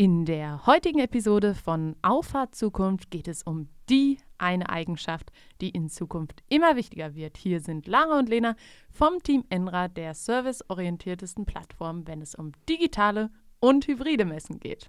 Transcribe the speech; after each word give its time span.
In 0.00 0.24
der 0.24 0.64
heutigen 0.64 0.98
Episode 0.98 1.54
von 1.54 1.94
Auffahrt 2.00 2.54
Zukunft 2.54 3.10
geht 3.10 3.28
es 3.28 3.42
um 3.42 3.68
die 3.90 4.16
eine 4.38 4.70
Eigenschaft, 4.70 5.30
die 5.60 5.68
in 5.68 5.90
Zukunft 5.90 6.42
immer 6.48 6.74
wichtiger 6.74 7.14
wird. 7.14 7.36
Hier 7.36 7.60
sind 7.60 7.86
Lara 7.86 8.18
und 8.18 8.30
Lena 8.30 8.56
vom 8.90 9.22
Team 9.22 9.44
Enra, 9.50 9.88
der 9.88 10.14
serviceorientiertesten 10.14 11.44
Plattform, 11.44 12.06
wenn 12.06 12.22
es 12.22 12.34
um 12.34 12.52
digitale 12.66 13.28
und 13.58 13.86
hybride 13.88 14.24
Messen 14.24 14.58
geht. 14.58 14.88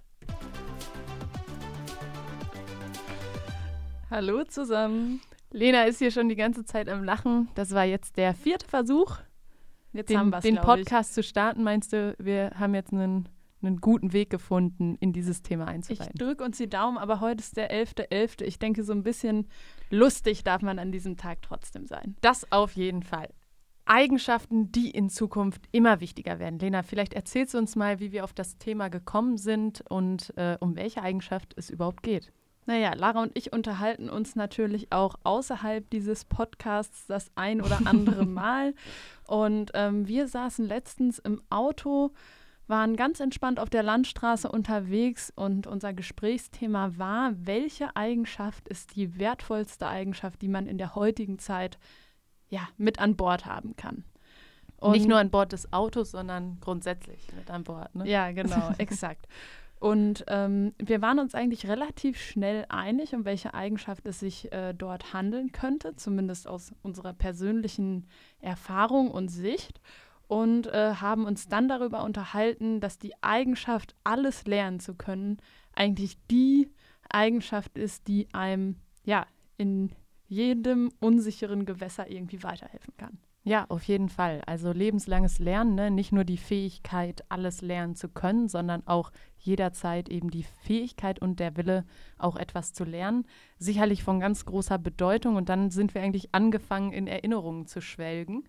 Hallo 4.10 4.44
zusammen. 4.44 5.20
Lena 5.50 5.84
ist 5.84 5.98
hier 5.98 6.10
schon 6.10 6.30
die 6.30 6.36
ganze 6.36 6.64
Zeit 6.64 6.88
am 6.88 7.04
Lachen. 7.04 7.50
Das 7.54 7.72
war 7.74 7.84
jetzt 7.84 8.16
der 8.16 8.32
vierte 8.32 8.66
Versuch, 8.66 9.18
jetzt 9.92 10.08
den, 10.08 10.30
den 10.42 10.56
Podcast 10.56 11.12
zu 11.12 11.22
starten. 11.22 11.62
Meinst 11.64 11.92
du, 11.92 12.16
wir 12.18 12.52
haben 12.58 12.74
jetzt 12.74 12.94
einen 12.94 13.28
einen 13.62 13.80
guten 13.80 14.12
Weg 14.12 14.30
gefunden, 14.30 14.96
in 15.00 15.12
dieses 15.12 15.42
Thema 15.42 15.66
einzusteigen. 15.66 16.12
Ich 16.14 16.18
drücke 16.18 16.44
uns 16.44 16.58
die 16.58 16.68
Daumen, 16.68 16.98
aber 16.98 17.20
heute 17.20 17.40
ist 17.40 17.56
der 17.56 17.70
11.11. 17.70 18.10
.11. 18.10 18.44
Ich 18.44 18.58
denke, 18.58 18.84
so 18.84 18.92
ein 18.92 19.02
bisschen 19.02 19.48
lustig 19.90 20.44
darf 20.44 20.62
man 20.62 20.78
an 20.78 20.92
diesem 20.92 21.16
Tag 21.16 21.42
trotzdem 21.42 21.86
sein. 21.86 22.16
Das 22.20 22.50
auf 22.52 22.72
jeden 22.72 23.02
Fall. 23.02 23.28
Eigenschaften, 23.84 24.70
die 24.70 24.90
in 24.90 25.10
Zukunft 25.10 25.62
immer 25.72 26.00
wichtiger 26.00 26.38
werden. 26.38 26.58
Lena, 26.58 26.82
vielleicht 26.82 27.14
erzählst 27.14 27.54
du 27.54 27.58
uns 27.58 27.74
mal, 27.74 28.00
wie 28.00 28.12
wir 28.12 28.24
auf 28.24 28.32
das 28.32 28.58
Thema 28.58 28.88
gekommen 28.88 29.38
sind 29.38 29.82
und 29.88 30.32
äh, 30.36 30.56
um 30.60 30.76
welche 30.76 31.02
Eigenschaft 31.02 31.54
es 31.56 31.68
überhaupt 31.68 32.02
geht. 32.02 32.32
Naja, 32.64 32.92
Lara 32.94 33.22
und 33.22 33.36
ich 33.36 33.52
unterhalten 33.52 34.08
uns 34.08 34.36
natürlich 34.36 34.92
auch 34.92 35.16
außerhalb 35.24 35.88
dieses 35.90 36.24
Podcasts 36.24 37.06
das 37.08 37.32
ein 37.34 37.60
oder 37.60 37.80
andere 37.86 38.24
Mal. 38.26 38.74
Und 39.26 39.72
ähm, 39.74 40.06
wir 40.06 40.28
saßen 40.28 40.66
letztens 40.66 41.18
im 41.18 41.42
Auto 41.50 42.12
waren 42.72 42.96
ganz 42.96 43.20
entspannt 43.20 43.60
auf 43.60 43.68
der 43.68 43.82
Landstraße 43.82 44.50
unterwegs 44.50 45.30
und 45.36 45.66
unser 45.66 45.92
Gesprächsthema 45.92 46.92
war, 46.96 47.34
welche 47.36 47.94
Eigenschaft 47.96 48.66
ist 48.66 48.96
die 48.96 49.18
wertvollste 49.18 49.86
Eigenschaft, 49.86 50.40
die 50.40 50.48
man 50.48 50.66
in 50.66 50.78
der 50.78 50.94
heutigen 50.94 51.38
Zeit 51.38 51.78
ja, 52.48 52.66
mit 52.78 52.98
an 52.98 53.14
Bord 53.14 53.44
haben 53.44 53.76
kann. 53.76 54.04
Und 54.78 54.92
Nicht 54.92 55.06
nur 55.06 55.18
an 55.18 55.30
Bord 55.30 55.52
des 55.52 55.70
Autos, 55.74 56.12
sondern 56.12 56.60
grundsätzlich 56.60 57.28
mit 57.36 57.50
an 57.50 57.62
Bord. 57.62 57.94
Ne? 57.94 58.08
Ja, 58.08 58.32
genau, 58.32 58.72
exakt. 58.78 59.28
Und 59.78 60.24
ähm, 60.28 60.72
wir 60.78 61.02
waren 61.02 61.18
uns 61.18 61.34
eigentlich 61.34 61.68
relativ 61.68 62.18
schnell 62.18 62.64
einig, 62.70 63.14
um 63.14 63.26
welche 63.26 63.52
Eigenschaft 63.52 64.06
es 64.06 64.18
sich 64.18 64.50
äh, 64.50 64.72
dort 64.72 65.12
handeln 65.12 65.52
könnte, 65.52 65.94
zumindest 65.96 66.48
aus 66.48 66.72
unserer 66.80 67.12
persönlichen 67.12 68.08
Erfahrung 68.40 69.10
und 69.10 69.28
Sicht 69.28 69.82
und 70.28 70.66
äh, 70.66 70.94
haben 70.94 71.24
uns 71.24 71.48
dann 71.48 71.68
darüber 71.68 72.04
unterhalten, 72.04 72.80
dass 72.80 72.98
die 72.98 73.12
Eigenschaft, 73.22 73.94
alles 74.04 74.46
lernen 74.46 74.80
zu 74.80 74.94
können, 74.94 75.38
eigentlich 75.74 76.16
die 76.30 76.70
Eigenschaft 77.10 77.76
ist, 77.76 78.08
die 78.08 78.28
einem 78.32 78.76
ja 79.04 79.26
in 79.56 79.90
jedem 80.28 80.90
unsicheren 81.00 81.66
Gewässer 81.66 82.10
irgendwie 82.10 82.42
weiterhelfen 82.42 82.94
kann. 82.96 83.18
Ja, 83.44 83.66
auf 83.68 83.82
jeden 83.84 84.08
Fall. 84.08 84.40
Also 84.46 84.70
lebenslanges 84.70 85.40
Lernen, 85.40 85.74
ne? 85.74 85.90
nicht 85.90 86.12
nur 86.12 86.22
die 86.22 86.36
Fähigkeit, 86.36 87.24
alles 87.28 87.60
lernen 87.60 87.96
zu 87.96 88.08
können, 88.08 88.48
sondern 88.48 88.86
auch 88.86 89.10
jederzeit 89.36 90.08
eben 90.08 90.30
die 90.30 90.44
Fähigkeit 90.44 91.18
und 91.18 91.40
der 91.40 91.56
Wille, 91.56 91.84
auch 92.18 92.36
etwas 92.36 92.72
zu 92.72 92.84
lernen. 92.84 93.26
Sicherlich 93.58 94.04
von 94.04 94.20
ganz 94.20 94.44
großer 94.44 94.78
Bedeutung. 94.78 95.34
Und 95.34 95.48
dann 95.48 95.70
sind 95.70 95.92
wir 95.92 96.02
eigentlich 96.02 96.32
angefangen, 96.32 96.92
in 96.92 97.08
Erinnerungen 97.08 97.66
zu 97.66 97.80
schwelgen. 97.80 98.44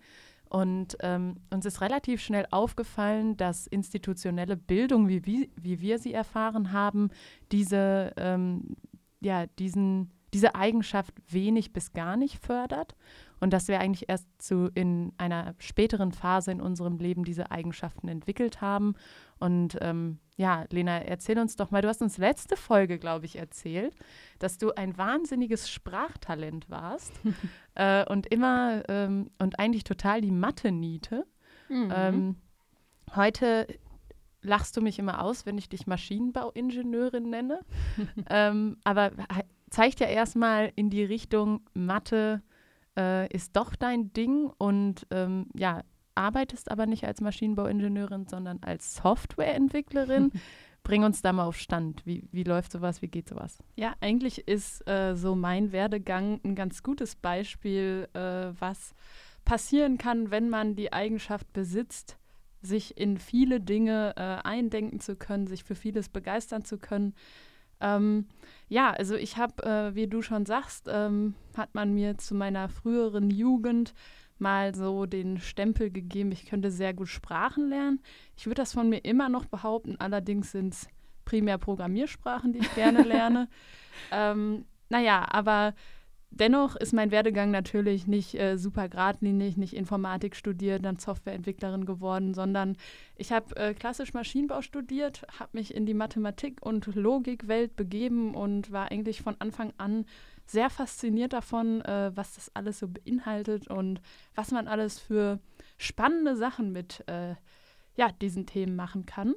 Und 0.48 0.96
ähm, 1.00 1.36
uns 1.50 1.66
ist 1.66 1.80
relativ 1.80 2.20
schnell 2.20 2.46
aufgefallen, 2.50 3.36
dass 3.36 3.66
institutionelle 3.66 4.56
Bildung, 4.56 5.08
wie, 5.08 5.26
wie, 5.26 5.50
wie 5.60 5.80
wir 5.80 5.98
sie 5.98 6.12
erfahren 6.12 6.72
haben, 6.72 7.10
diese, 7.50 8.12
ähm, 8.16 8.76
ja, 9.20 9.46
diesen, 9.58 10.10
diese 10.34 10.56
Eigenschaft 10.56 11.14
wenig 11.28 11.72
bis 11.72 11.92
gar 11.92 12.16
nicht 12.16 12.44
fördert 12.44 12.96
und 13.40 13.52
dass 13.52 13.68
wir 13.68 13.78
eigentlich 13.78 14.08
erst 14.08 14.26
zu 14.38 14.68
in 14.74 15.12
einer 15.16 15.54
späteren 15.58 16.12
Phase 16.12 16.50
in 16.50 16.60
unserem 16.60 16.98
Leben 16.98 17.24
diese 17.24 17.50
Eigenschaften 17.52 18.08
entwickelt 18.08 18.60
haben. 18.60 18.94
Und 19.38 19.78
ähm, 19.80 20.18
ja, 20.36 20.64
Lena, 20.70 20.98
erzähl 21.02 21.38
uns 21.38 21.54
doch 21.54 21.70
mal, 21.70 21.82
du 21.82 21.88
hast 21.88 22.02
uns 22.02 22.18
letzte 22.18 22.56
Folge, 22.56 22.98
glaube 22.98 23.26
ich, 23.26 23.36
erzählt, 23.36 23.94
dass 24.40 24.58
du 24.58 24.72
ein 24.72 24.98
wahnsinniges 24.98 25.70
Sprachtalent 25.70 26.68
warst 26.68 27.12
äh, 27.74 28.04
und 28.06 28.26
immer 28.26 28.82
ähm, 28.88 29.30
und 29.38 29.58
eigentlich 29.60 29.84
total 29.84 30.20
die 30.20 30.32
Mathe-Niete. 30.32 31.26
Mhm. 31.68 31.92
Ähm, 31.94 32.36
heute 33.14 33.68
lachst 34.42 34.76
du 34.76 34.80
mich 34.80 34.98
immer 34.98 35.22
aus, 35.22 35.46
wenn 35.46 35.58
ich 35.58 35.68
dich 35.68 35.86
Maschinenbauingenieurin 35.86 37.30
nenne. 37.30 37.60
ähm, 38.30 38.78
aber 38.84 39.12
zeigt 39.70 40.00
ja 40.00 40.06
erstmal 40.06 40.72
in 40.76 40.90
die 40.90 41.04
Richtung 41.04 41.60
Mathe 41.74 42.42
äh, 42.96 43.32
ist 43.32 43.56
doch 43.56 43.74
dein 43.74 44.12
Ding 44.12 44.50
und 44.58 45.06
ähm, 45.10 45.46
ja, 45.54 45.82
arbeitest 46.14 46.70
aber 46.70 46.86
nicht 46.86 47.04
als 47.04 47.20
Maschinenbauingenieurin, 47.20 48.26
sondern 48.26 48.60
als 48.62 48.96
Softwareentwicklerin. 48.96 50.30
Bring 50.84 51.02
uns 51.02 51.22
da 51.22 51.32
mal 51.32 51.46
auf 51.46 51.56
Stand. 51.56 52.04
Wie, 52.04 52.28
wie 52.30 52.42
läuft 52.42 52.70
sowas? 52.70 53.00
Wie 53.00 53.08
geht 53.08 53.28
sowas? 53.28 53.58
Ja, 53.74 53.94
eigentlich 54.00 54.46
ist 54.46 54.86
äh, 54.86 55.16
so 55.16 55.34
mein 55.34 55.72
Werdegang 55.72 56.40
ein 56.44 56.54
ganz 56.54 56.82
gutes 56.82 57.16
Beispiel, 57.16 58.06
äh, 58.12 58.52
was 58.60 58.94
passieren 59.46 59.96
kann, 59.96 60.30
wenn 60.30 60.50
man 60.50 60.76
die 60.76 60.92
Eigenschaft 60.92 61.52
besitzt, 61.54 62.18
sich 62.60 62.98
in 62.98 63.18
viele 63.18 63.60
Dinge 63.60 64.14
äh, 64.16 64.46
eindenken 64.46 65.00
zu 65.00 65.16
können, 65.16 65.46
sich 65.46 65.64
für 65.64 65.74
vieles 65.74 66.10
begeistern 66.10 66.64
zu 66.64 66.78
können. 66.78 67.14
Ähm, 67.80 68.26
ja, 68.68 68.90
also 68.90 69.14
ich 69.14 69.36
habe, 69.36 69.62
äh, 69.64 69.94
wie 69.94 70.06
du 70.06 70.22
schon 70.22 70.46
sagst, 70.46 70.88
ähm, 70.90 71.34
hat 71.56 71.74
man 71.74 71.94
mir 71.94 72.18
zu 72.18 72.34
meiner 72.34 72.68
früheren 72.68 73.30
Jugend 73.30 73.94
mal 74.38 74.74
so 74.74 75.06
den 75.06 75.38
Stempel 75.38 75.90
gegeben, 75.90 76.32
ich 76.32 76.46
könnte 76.46 76.70
sehr 76.70 76.92
gut 76.92 77.08
Sprachen 77.08 77.68
lernen. 77.68 78.00
Ich 78.36 78.46
würde 78.46 78.62
das 78.62 78.72
von 78.72 78.88
mir 78.88 79.04
immer 79.04 79.28
noch 79.28 79.44
behaupten, 79.44 79.96
allerdings 79.98 80.52
sind 80.52 80.74
es 80.74 80.88
primär 81.24 81.58
Programmiersprachen, 81.58 82.52
die 82.52 82.58
ich 82.58 82.74
gerne 82.74 83.02
lerne. 83.02 83.48
ähm, 84.12 84.64
naja, 84.88 85.26
aber 85.30 85.74
dennoch 86.38 86.76
ist 86.76 86.92
mein 86.92 87.10
Werdegang 87.10 87.50
natürlich 87.50 88.06
nicht 88.06 88.34
äh, 88.34 88.56
super 88.56 88.88
geradlinig, 88.88 89.56
nicht 89.56 89.74
Informatik 89.74 90.36
studiert, 90.36 90.84
dann 90.84 90.98
Softwareentwicklerin 90.98 91.86
geworden, 91.86 92.34
sondern 92.34 92.76
ich 93.16 93.32
habe 93.32 93.56
äh, 93.56 93.74
klassisch 93.74 94.14
Maschinenbau 94.14 94.62
studiert, 94.62 95.26
habe 95.38 95.50
mich 95.52 95.74
in 95.74 95.86
die 95.86 95.94
Mathematik- 95.94 96.64
und 96.64 96.86
Logikwelt 96.94 97.76
begeben 97.76 98.34
und 98.34 98.72
war 98.72 98.90
eigentlich 98.90 99.22
von 99.22 99.36
Anfang 99.38 99.72
an 99.78 100.04
sehr 100.46 100.70
fasziniert 100.70 101.32
davon, 101.32 101.80
äh, 101.82 102.12
was 102.14 102.34
das 102.34 102.50
alles 102.54 102.78
so 102.78 102.88
beinhaltet 102.88 103.68
und 103.68 104.00
was 104.34 104.50
man 104.50 104.68
alles 104.68 104.98
für 104.98 105.40
spannende 105.78 106.36
Sachen 106.36 106.72
mit 106.72 107.02
äh, 107.08 107.34
ja, 107.96 108.10
diesen 108.20 108.46
Themen 108.46 108.76
machen 108.76 109.06
kann. 109.06 109.34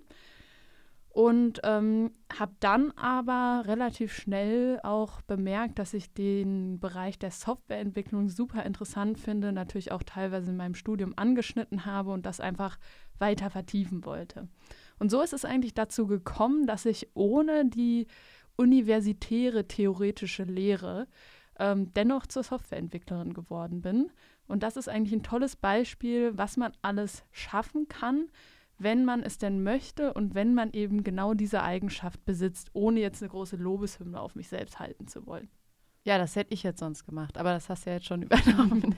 Und 1.17 1.61
ähm, 1.63 2.11
habe 2.31 2.51
dann 2.59 2.91
aber 2.91 3.63
relativ 3.65 4.13
schnell 4.13 4.79
auch 4.83 5.21
bemerkt, 5.21 5.79
dass 5.79 5.95
ich 5.95 6.13
den 6.13 6.79
Bereich 6.79 7.17
der 7.17 7.31
Softwareentwicklung 7.31 8.29
super 8.29 8.63
interessant 8.63 9.17
finde, 9.17 9.51
natürlich 9.51 9.91
auch 9.91 10.03
teilweise 10.03 10.51
in 10.51 10.57
meinem 10.57 10.75
Studium 10.75 11.13
angeschnitten 11.15 11.85
habe 11.85 12.11
und 12.11 12.27
das 12.27 12.39
einfach 12.39 12.77
weiter 13.17 13.49
vertiefen 13.49 14.05
wollte. 14.05 14.47
Und 14.99 15.09
so 15.09 15.19
ist 15.23 15.33
es 15.33 15.43
eigentlich 15.43 15.73
dazu 15.73 16.05
gekommen, 16.05 16.67
dass 16.67 16.85
ich 16.85 17.09
ohne 17.15 17.65
die 17.65 18.05
universitäre 18.55 19.67
theoretische 19.67 20.43
Lehre 20.43 21.07
ähm, 21.57 21.91
dennoch 21.95 22.27
zur 22.27 22.43
Softwareentwicklerin 22.43 23.33
geworden 23.33 23.81
bin. 23.81 24.11
Und 24.47 24.61
das 24.61 24.77
ist 24.77 24.87
eigentlich 24.87 25.13
ein 25.13 25.23
tolles 25.23 25.55
Beispiel, 25.55 26.37
was 26.37 26.57
man 26.57 26.73
alles 26.83 27.23
schaffen 27.31 27.87
kann, 27.87 28.29
wenn 28.77 29.05
man 29.05 29.23
es 29.23 29.37
denn 29.37 29.63
möchte 29.63 30.13
und 30.13 30.35
wenn 30.35 30.53
man 30.53 30.71
eben 30.73 31.03
genau 31.03 31.33
diese 31.33 31.63
Eigenschaft 31.63 32.23
besitzt, 32.25 32.69
ohne 32.73 32.99
jetzt 32.99 33.21
eine 33.21 33.29
große 33.29 33.55
Lobeshymne 33.55 34.19
auf 34.19 34.35
mich 34.35 34.49
selbst 34.49 34.79
halten 34.79 35.07
zu 35.07 35.25
wollen. 35.25 35.49
Ja, 36.03 36.17
das 36.17 36.35
hätte 36.35 36.53
ich 36.53 36.63
jetzt 36.63 36.79
sonst 36.79 37.05
gemacht, 37.05 37.37
aber 37.37 37.51
das 37.51 37.69
hast 37.69 37.85
du 37.85 37.89
ja 37.89 37.95
jetzt 37.97 38.05
schon 38.05 38.21
übernommen. 38.23 38.95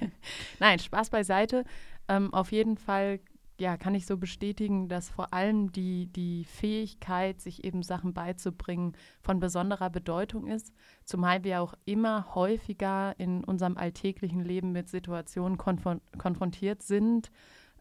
Nein, 0.59 0.79
Spaß 0.79 1.09
beiseite. 1.09 1.63
Ähm, 2.07 2.33
auf 2.33 2.51
jeden 2.51 2.77
Fall 2.77 3.19
ja, 3.59 3.77
kann 3.77 3.93
ich 3.93 4.05
so 4.05 4.17
bestätigen, 4.17 4.87
dass 4.87 5.09
vor 5.09 5.33
allem 5.33 5.71
die, 5.71 6.07
die 6.07 6.45
Fähigkeit, 6.45 7.41
sich 7.41 7.63
eben 7.65 7.83
Sachen 7.83 8.13
beizubringen, 8.13 8.93
von 9.21 9.39
besonderer 9.39 9.89
Bedeutung 9.89 10.47
ist. 10.47 10.73
Zumal 11.03 11.43
wir 11.43 11.61
auch 11.61 11.73
immer 11.85 12.33
häufiger 12.35 13.15
in 13.17 13.43
unserem 13.43 13.77
alltäglichen 13.77 14.43
Leben 14.43 14.71
mit 14.71 14.87
Situationen 14.87 15.57
konfron 15.57 16.01
konfrontiert 16.17 16.83
sind, 16.83 17.31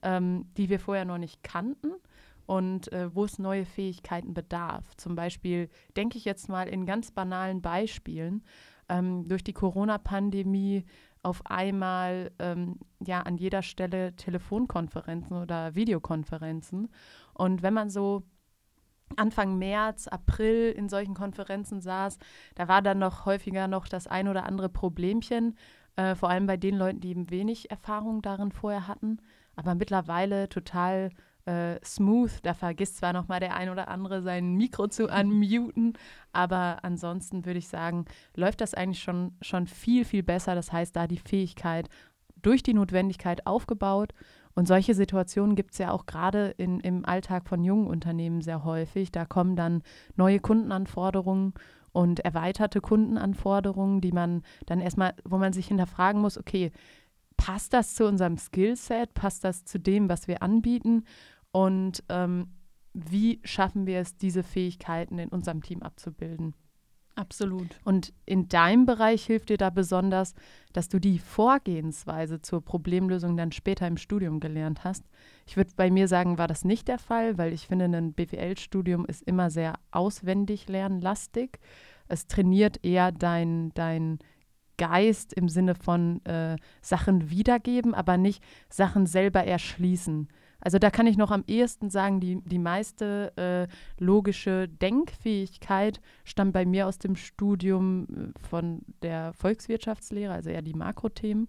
ähm, 0.02 0.46
die 0.56 0.68
wir 0.68 0.80
vorher 0.80 1.04
noch 1.04 1.18
nicht 1.18 1.42
kannten 1.42 1.92
und 2.46 2.90
äh, 2.92 3.14
wo 3.14 3.24
es 3.24 3.38
neue 3.38 3.64
Fähigkeiten 3.64 4.34
bedarf. 4.34 4.96
Zum 4.96 5.14
Beispiel 5.14 5.68
denke 5.96 6.16
ich 6.16 6.24
jetzt 6.24 6.48
mal 6.48 6.68
in 6.68 6.86
ganz 6.86 7.10
banalen 7.10 7.60
Beispielen. 7.60 8.42
Ähm, 8.88 9.28
durch 9.28 9.44
die 9.44 9.52
Corona-Pandemie 9.52 10.84
auf 11.22 11.44
einmal 11.44 12.30
ähm, 12.38 12.78
ja 13.04 13.20
an 13.20 13.36
jeder 13.36 13.62
Stelle 13.62 14.16
Telefonkonferenzen 14.16 15.36
oder 15.36 15.74
Videokonferenzen. 15.74 16.88
Und 17.34 17.62
wenn 17.62 17.74
man 17.74 17.90
so 17.90 18.22
Anfang 19.16 19.58
März, 19.58 20.08
April 20.08 20.72
in 20.76 20.88
solchen 20.88 21.14
Konferenzen 21.14 21.80
saß, 21.80 22.18
da 22.54 22.68
war 22.68 22.82
dann 22.82 22.98
noch 22.98 23.26
häufiger 23.26 23.68
noch 23.68 23.88
das 23.88 24.06
ein 24.06 24.28
oder 24.28 24.44
andere 24.44 24.68
Problemchen, 24.68 25.56
äh, 25.96 26.14
vor 26.14 26.30
allem 26.30 26.46
bei 26.46 26.56
den 26.56 26.76
Leuten, 26.76 27.00
die 27.00 27.10
eben 27.10 27.30
wenig 27.30 27.70
Erfahrung 27.70 28.22
darin 28.22 28.52
vorher 28.52 28.86
hatten. 28.86 29.18
Aber 29.58 29.74
mittlerweile 29.74 30.48
total 30.48 31.10
äh, 31.44 31.80
smooth. 31.84 32.30
Da 32.44 32.54
vergisst 32.54 32.98
zwar 32.98 33.12
noch 33.12 33.26
mal 33.26 33.40
der 33.40 33.56
ein 33.56 33.70
oder 33.70 33.88
andere 33.88 34.22
sein 34.22 34.54
Mikro 34.54 34.86
zu 34.86 35.08
unmuten, 35.08 35.94
aber 36.32 36.84
ansonsten 36.84 37.44
würde 37.44 37.58
ich 37.58 37.66
sagen, 37.66 38.04
läuft 38.36 38.60
das 38.60 38.74
eigentlich 38.74 39.02
schon, 39.02 39.32
schon 39.42 39.66
viel, 39.66 40.04
viel 40.04 40.22
besser. 40.22 40.54
Das 40.54 40.70
heißt, 40.72 40.94
da 40.94 41.08
die 41.08 41.18
Fähigkeit 41.18 41.88
durch 42.40 42.62
die 42.62 42.74
Notwendigkeit 42.74 43.46
aufgebaut. 43.46 44.12
Und 44.54 44.68
solche 44.68 44.94
Situationen 44.94 45.56
gibt 45.56 45.72
es 45.72 45.78
ja 45.78 45.90
auch 45.90 46.06
gerade 46.06 46.50
im 46.58 47.04
Alltag 47.04 47.48
von 47.48 47.64
jungen 47.64 47.86
Unternehmen 47.88 48.42
sehr 48.42 48.64
häufig. 48.64 49.10
Da 49.10 49.24
kommen 49.24 49.56
dann 49.56 49.82
neue 50.14 50.38
Kundenanforderungen 50.38 51.54
und 51.92 52.20
erweiterte 52.20 52.80
Kundenanforderungen, 52.80 54.00
die 54.00 54.12
man 54.12 54.42
dann 54.66 54.80
erstmal, 54.80 55.14
wo 55.24 55.38
man 55.38 55.52
sich 55.52 55.68
hinterfragen 55.68 56.20
muss, 56.20 56.38
okay, 56.38 56.70
passt 57.38 57.72
das 57.72 57.94
zu 57.94 58.06
unserem 58.06 58.36
Skillset, 58.36 59.14
passt 59.14 59.44
das 59.44 59.64
zu 59.64 59.80
dem, 59.80 60.10
was 60.10 60.28
wir 60.28 60.42
anbieten 60.42 61.04
und 61.50 62.04
ähm, 62.10 62.48
wie 62.92 63.40
schaffen 63.44 63.86
wir 63.86 64.00
es, 64.00 64.16
diese 64.16 64.42
Fähigkeiten 64.42 65.18
in 65.18 65.28
unserem 65.30 65.62
Team 65.62 65.82
abzubilden? 65.82 66.54
Absolut. 67.14 67.80
Und 67.84 68.12
in 68.26 68.48
deinem 68.48 68.86
Bereich 68.86 69.24
hilft 69.24 69.48
dir 69.48 69.56
da 69.56 69.70
besonders, 69.70 70.34
dass 70.72 70.88
du 70.88 71.00
die 71.00 71.18
Vorgehensweise 71.18 72.40
zur 72.40 72.64
Problemlösung 72.64 73.36
dann 73.36 73.50
später 73.50 73.88
im 73.88 73.96
Studium 73.96 74.38
gelernt 74.38 74.84
hast. 74.84 75.02
Ich 75.44 75.56
würde 75.56 75.72
bei 75.74 75.90
mir 75.90 76.06
sagen, 76.06 76.38
war 76.38 76.46
das 76.46 76.64
nicht 76.64 76.86
der 76.86 77.00
Fall, 77.00 77.36
weil 77.36 77.52
ich 77.52 77.66
finde, 77.66 77.86
ein 77.86 78.12
BWL-Studium 78.12 79.04
ist 79.04 79.22
immer 79.22 79.50
sehr 79.50 79.74
auswendig 79.90 80.68
lernlastig. 80.68 81.58
Es 82.06 82.28
trainiert 82.28 82.84
eher 82.84 83.10
dein, 83.10 83.72
dein 83.74 84.20
Geist 84.78 85.34
im 85.34 85.48
Sinne 85.48 85.74
von 85.74 86.24
äh, 86.24 86.56
Sachen 86.80 87.30
wiedergeben, 87.30 87.94
aber 87.94 88.16
nicht 88.16 88.42
Sachen 88.70 89.06
selber 89.06 89.44
erschließen. 89.44 90.28
Also 90.60 90.78
da 90.78 90.90
kann 90.90 91.06
ich 91.06 91.16
noch 91.16 91.30
am 91.30 91.44
ehesten 91.46 91.88
sagen, 91.88 92.20
die, 92.20 92.40
die 92.44 92.58
meiste 92.58 93.32
äh, 93.36 94.02
logische 94.02 94.68
Denkfähigkeit 94.68 96.00
stammt 96.24 96.52
bei 96.52 96.66
mir 96.66 96.88
aus 96.88 96.98
dem 96.98 97.14
Studium 97.14 98.32
äh, 98.34 98.48
von 98.48 98.80
der 99.02 99.32
Volkswirtschaftslehre, 99.34 100.32
also 100.32 100.50
eher 100.50 100.62
die 100.62 100.74
Makrothemen. 100.74 101.46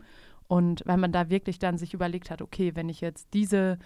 Und 0.48 0.82
weil 0.86 0.98
man 0.98 1.12
da 1.12 1.30
wirklich 1.30 1.60
dann 1.60 1.78
sich 1.78 1.94
überlegt 1.94 2.32
hat, 2.32 2.42
okay, 2.42 2.76
wenn 2.76 2.90
ich 2.90 3.02
jetzt 3.02 3.34
diese 3.34 3.78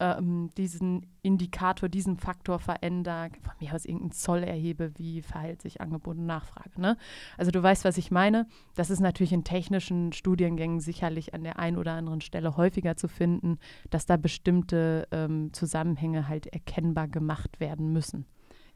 ähm, 0.00 0.50
diesen 0.56 1.06
Indikator, 1.22 1.88
diesen 1.88 2.16
Faktor 2.16 2.58
verändere, 2.58 3.30
von 3.42 3.54
mir 3.60 3.74
aus 3.74 3.84
irgendeinen 3.84 4.12
Zoll 4.12 4.42
erhebe, 4.42 4.92
wie 4.96 5.22
verhält 5.22 5.62
sich 5.62 5.80
Angebot 5.80 6.16
und 6.16 6.26
Nachfrage. 6.26 6.80
Ne? 6.80 6.96
Also 7.36 7.50
du 7.50 7.62
weißt, 7.62 7.84
was 7.84 7.98
ich 7.98 8.10
meine. 8.10 8.46
Das 8.74 8.90
ist 8.90 9.00
natürlich 9.00 9.32
in 9.32 9.44
technischen 9.44 10.12
Studiengängen 10.12 10.80
sicherlich 10.80 11.34
an 11.34 11.44
der 11.44 11.58
einen 11.58 11.76
oder 11.76 11.92
anderen 11.92 12.20
Stelle 12.20 12.56
häufiger 12.56 12.96
zu 12.96 13.08
finden, 13.08 13.58
dass 13.90 14.06
da 14.06 14.16
bestimmte 14.16 15.08
ähm, 15.10 15.52
Zusammenhänge 15.52 16.28
halt 16.28 16.46
erkennbar 16.46 17.08
gemacht 17.08 17.60
werden 17.60 17.92
müssen. 17.92 18.26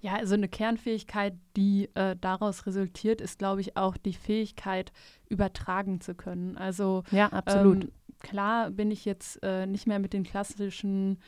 Ja, 0.02 0.14
also 0.14 0.34
eine 0.34 0.48
Kernfähigkeit, 0.48 1.34
die 1.56 1.90
äh, 1.94 2.16
daraus 2.18 2.64
resultiert, 2.66 3.20
ist, 3.20 3.38
glaube 3.38 3.60
ich, 3.60 3.76
auch 3.76 3.98
die 3.98 4.14
Fähigkeit, 4.14 4.92
übertragen 5.28 6.00
zu 6.00 6.14
können. 6.14 6.56
Also 6.56 7.04
ja, 7.10 7.28
absolut. 7.28 7.84
Ähm, 7.84 7.92
klar 8.20 8.70
bin 8.70 8.90
ich 8.90 9.04
jetzt 9.04 9.42
äh, 9.42 9.66
nicht 9.66 9.86
mehr 9.86 9.98
mit 9.98 10.12
den 10.12 10.24
klassischen 10.24 11.18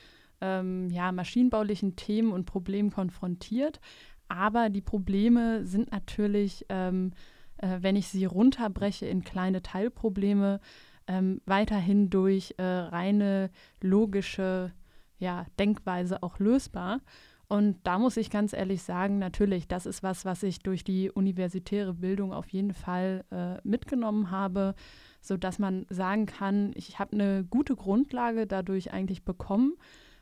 ähm, 0.40 0.90
ja, 0.90 1.12
maschinenbaulichen 1.12 1.96
Themen 1.96 2.32
und 2.32 2.46
Problemen 2.46 2.90
konfrontiert, 2.90 3.80
aber 4.28 4.70
die 4.70 4.80
Probleme 4.80 5.64
sind 5.66 5.92
natürlich, 5.92 6.64
ähm, 6.68 7.12
äh, 7.58 7.78
wenn 7.80 7.96
ich 7.96 8.08
sie 8.08 8.24
runterbreche 8.24 9.06
in 9.06 9.24
kleine 9.24 9.62
Teilprobleme, 9.62 10.60
ähm, 11.06 11.40
weiterhin 11.46 12.10
durch 12.10 12.54
äh, 12.58 12.62
reine 12.62 13.50
logische 13.80 14.72
ja, 15.18 15.46
Denkweise 15.58 16.22
auch 16.22 16.38
lösbar. 16.38 17.00
Und 17.48 17.76
da 17.82 17.98
muss 17.98 18.16
ich 18.16 18.30
ganz 18.30 18.54
ehrlich 18.54 18.82
sagen, 18.82 19.18
natürlich, 19.18 19.68
das 19.68 19.84
ist 19.84 20.02
was, 20.02 20.24
was 20.24 20.42
ich 20.42 20.60
durch 20.60 20.84
die 20.84 21.10
universitäre 21.10 21.92
Bildung 21.92 22.32
auf 22.32 22.48
jeden 22.48 22.72
Fall 22.72 23.24
äh, 23.30 23.56
mitgenommen 23.62 24.30
habe 24.30 24.74
sodass 25.22 25.58
man 25.58 25.86
sagen 25.88 26.26
kann, 26.26 26.72
ich 26.74 26.98
habe 26.98 27.12
eine 27.12 27.44
gute 27.44 27.76
Grundlage 27.76 28.46
dadurch 28.46 28.92
eigentlich 28.92 29.24
bekommen, 29.24 29.74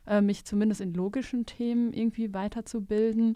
äh, 0.07 0.21
mich 0.21 0.45
zumindest 0.45 0.79
in 0.79 0.93
logischen 0.93 1.45
Themen 1.45 1.91
irgendwie 1.91 2.33
weiterzubilden. 2.33 3.35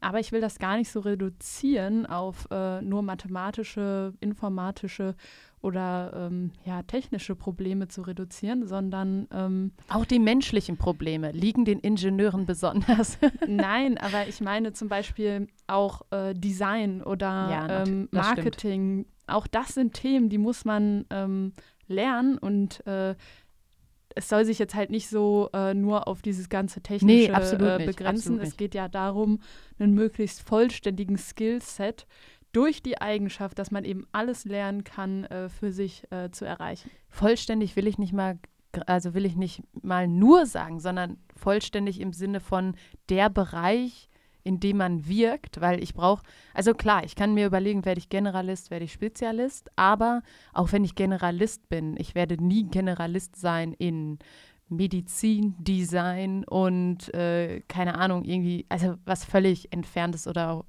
Aber 0.00 0.18
ich 0.18 0.32
will 0.32 0.40
das 0.40 0.58
gar 0.58 0.78
nicht 0.78 0.90
so 0.90 1.00
reduzieren 1.00 2.06
auf 2.06 2.48
äh, 2.50 2.80
nur 2.80 3.02
mathematische, 3.02 4.14
informatische 4.20 5.14
oder 5.62 6.12
ähm, 6.14 6.52
ja, 6.64 6.82
technische 6.82 7.34
Probleme 7.34 7.88
zu 7.88 8.00
reduzieren, 8.02 8.66
sondern 8.66 9.28
ähm, 9.30 9.72
auch 9.88 10.06
die 10.06 10.18
menschlichen 10.18 10.78
Probleme 10.78 11.32
liegen 11.32 11.66
den 11.66 11.80
Ingenieuren 11.80 12.46
besonders. 12.46 13.18
Nein, 13.46 13.98
aber 13.98 14.26
ich 14.26 14.40
meine 14.40 14.72
zum 14.72 14.88
Beispiel 14.88 15.48
auch 15.66 16.02
äh, 16.10 16.32
Design 16.32 17.02
oder 17.02 17.26
ja, 17.50 17.82
ähm, 17.82 18.08
Marketing. 18.10 19.00
Stimmt. 19.02 19.19
Auch 19.30 19.46
das 19.46 19.74
sind 19.74 19.94
Themen, 19.94 20.28
die 20.28 20.38
muss 20.38 20.64
man 20.64 21.06
ähm, 21.10 21.52
lernen 21.88 22.38
und 22.38 22.86
äh, 22.86 23.14
es 24.14 24.28
soll 24.28 24.44
sich 24.44 24.58
jetzt 24.58 24.74
halt 24.74 24.90
nicht 24.90 25.08
so 25.08 25.50
äh, 25.52 25.74
nur 25.74 26.08
auf 26.08 26.22
dieses 26.22 26.48
ganze 26.48 26.80
Technische 26.80 27.30
nee, 27.58 27.66
äh, 27.66 27.86
begrenzen. 27.86 28.40
Es 28.40 28.56
geht 28.56 28.74
ja 28.74 28.88
darum, 28.88 29.40
einen 29.78 29.94
möglichst 29.94 30.42
vollständigen 30.42 31.16
Skillset 31.16 32.06
durch 32.52 32.82
die 32.82 33.00
Eigenschaft, 33.00 33.58
dass 33.58 33.70
man 33.70 33.84
eben 33.84 34.06
alles 34.12 34.44
lernen 34.44 34.84
kann, 34.84 35.24
äh, 35.24 35.48
für 35.48 35.72
sich 35.72 36.10
äh, 36.10 36.30
zu 36.30 36.44
erreichen. 36.44 36.90
Vollständig 37.08 37.76
will 37.76 37.86
ich 37.86 37.98
nicht 37.98 38.12
mal, 38.12 38.38
also 38.86 39.14
will 39.14 39.24
ich 39.24 39.36
nicht 39.36 39.62
mal 39.82 40.08
nur 40.08 40.46
sagen, 40.46 40.80
sondern 40.80 41.18
vollständig 41.36 42.00
im 42.00 42.12
Sinne 42.12 42.40
von 42.40 42.74
der 43.08 43.30
Bereich, 43.30 44.09
in 44.44 44.60
dem 44.60 44.78
man 44.78 45.06
wirkt, 45.06 45.60
weil 45.60 45.82
ich 45.82 45.94
brauche, 45.94 46.22
also 46.54 46.74
klar, 46.74 47.04
ich 47.04 47.14
kann 47.14 47.34
mir 47.34 47.46
überlegen, 47.46 47.84
werde 47.84 47.98
ich 47.98 48.08
Generalist, 48.08 48.70
werde 48.70 48.84
ich 48.84 48.92
Spezialist, 48.92 49.70
aber 49.76 50.22
auch 50.52 50.72
wenn 50.72 50.84
ich 50.84 50.94
Generalist 50.94 51.68
bin, 51.68 51.96
ich 51.98 52.14
werde 52.14 52.42
nie 52.42 52.64
Generalist 52.64 53.36
sein 53.36 53.72
in 53.72 54.18
Medizin, 54.68 55.56
Design 55.58 56.44
und 56.44 57.12
äh, 57.12 57.60
keine 57.68 57.96
Ahnung, 57.96 58.24
irgendwie, 58.24 58.66
also 58.68 58.94
was 59.04 59.24
völlig 59.24 59.72
entferntes 59.72 60.26
oder 60.26 60.64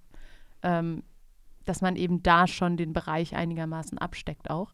ähm, 0.63 1.03
dass 1.65 1.81
man 1.81 1.95
eben 1.95 2.23
da 2.23 2.47
schon 2.47 2.77
den 2.77 2.93
Bereich 2.93 3.35
einigermaßen 3.35 3.97
absteckt 3.99 4.49
auch. 4.49 4.73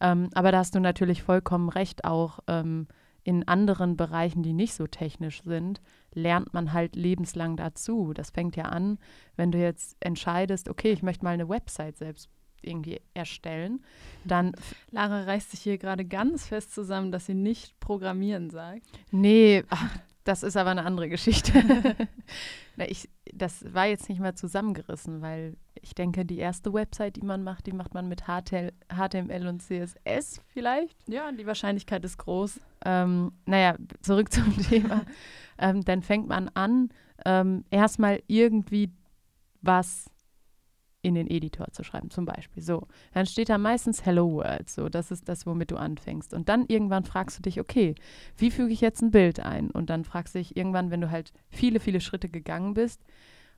Ähm, 0.00 0.30
aber 0.34 0.50
da 0.52 0.58
hast 0.58 0.74
du 0.74 0.80
natürlich 0.80 1.22
vollkommen 1.22 1.68
recht, 1.68 2.04
auch 2.04 2.40
ähm, 2.48 2.88
in 3.24 3.46
anderen 3.46 3.96
Bereichen, 3.96 4.42
die 4.42 4.52
nicht 4.52 4.74
so 4.74 4.86
technisch 4.86 5.42
sind, 5.42 5.80
lernt 6.12 6.52
man 6.52 6.72
halt 6.72 6.96
lebenslang 6.96 7.56
dazu. 7.56 8.12
Das 8.14 8.30
fängt 8.30 8.56
ja 8.56 8.64
an, 8.64 8.98
wenn 9.36 9.52
du 9.52 9.58
jetzt 9.58 9.96
entscheidest, 10.00 10.68
okay, 10.68 10.92
ich 10.92 11.02
möchte 11.02 11.24
mal 11.24 11.30
eine 11.30 11.48
Website 11.48 11.96
selbst 11.96 12.28
irgendwie 12.62 13.00
erstellen, 13.14 13.84
dann. 14.24 14.52
Lara 14.90 15.24
reißt 15.24 15.50
sich 15.50 15.60
hier 15.60 15.78
gerade 15.78 16.04
ganz 16.04 16.46
fest 16.46 16.72
zusammen, 16.72 17.12
dass 17.12 17.26
sie 17.26 17.34
nicht 17.34 17.78
programmieren 17.80 18.50
sagt. 18.50 18.86
Nee, 19.10 19.64
ach, 19.68 19.98
das 20.24 20.42
ist 20.42 20.56
aber 20.56 20.70
eine 20.70 20.84
andere 20.84 21.08
Geschichte. 21.08 21.52
Na, 22.76 22.88
ich, 22.88 23.08
das 23.32 23.72
war 23.74 23.86
jetzt 23.86 24.08
nicht 24.08 24.20
mal 24.20 24.34
zusammengerissen, 24.34 25.20
weil 25.20 25.56
ich 25.80 25.94
denke, 25.94 26.24
die 26.24 26.38
erste 26.38 26.72
Website, 26.72 27.16
die 27.16 27.24
man 27.24 27.42
macht, 27.42 27.66
die 27.66 27.72
macht 27.72 27.94
man 27.94 28.08
mit 28.08 28.24
HTML 28.26 29.46
und 29.48 29.62
CSS 29.62 30.40
vielleicht. 30.46 30.96
Ja, 31.08 31.30
die 31.32 31.46
Wahrscheinlichkeit 31.46 32.04
ist 32.04 32.18
groß. 32.18 32.60
Ähm, 32.84 33.32
naja, 33.46 33.76
zurück 34.00 34.32
zum 34.32 34.56
Thema. 34.62 35.04
ähm, 35.58 35.82
dann 35.84 36.02
fängt 36.02 36.28
man 36.28 36.48
an, 36.54 36.90
ähm, 37.24 37.64
erstmal 37.70 38.22
irgendwie 38.26 38.90
was 39.60 40.10
in 41.02 41.14
den 41.14 41.28
Editor 41.28 41.66
zu 41.72 41.82
schreiben, 41.82 42.10
zum 42.10 42.24
Beispiel. 42.24 42.62
So, 42.62 42.86
dann 43.12 43.26
steht 43.26 43.48
da 43.48 43.58
meistens 43.58 44.06
Hello 44.06 44.32
World, 44.32 44.70
so, 44.70 44.88
das 44.88 45.10
ist 45.10 45.28
das, 45.28 45.46
womit 45.46 45.72
du 45.72 45.76
anfängst. 45.76 46.32
Und 46.32 46.48
dann 46.48 46.64
irgendwann 46.68 47.04
fragst 47.04 47.38
du 47.38 47.42
dich, 47.42 47.60
okay, 47.60 47.96
wie 48.36 48.52
füge 48.52 48.72
ich 48.72 48.80
jetzt 48.80 49.02
ein 49.02 49.10
Bild 49.10 49.40
ein? 49.40 49.70
Und 49.70 49.90
dann 49.90 50.04
fragst 50.04 50.34
du 50.34 50.38
dich 50.38 50.56
irgendwann, 50.56 50.90
wenn 50.90 51.00
du 51.00 51.10
halt 51.10 51.32
viele, 51.48 51.80
viele 51.80 52.00
Schritte 52.00 52.28
gegangen 52.28 52.74
bist, 52.74 53.02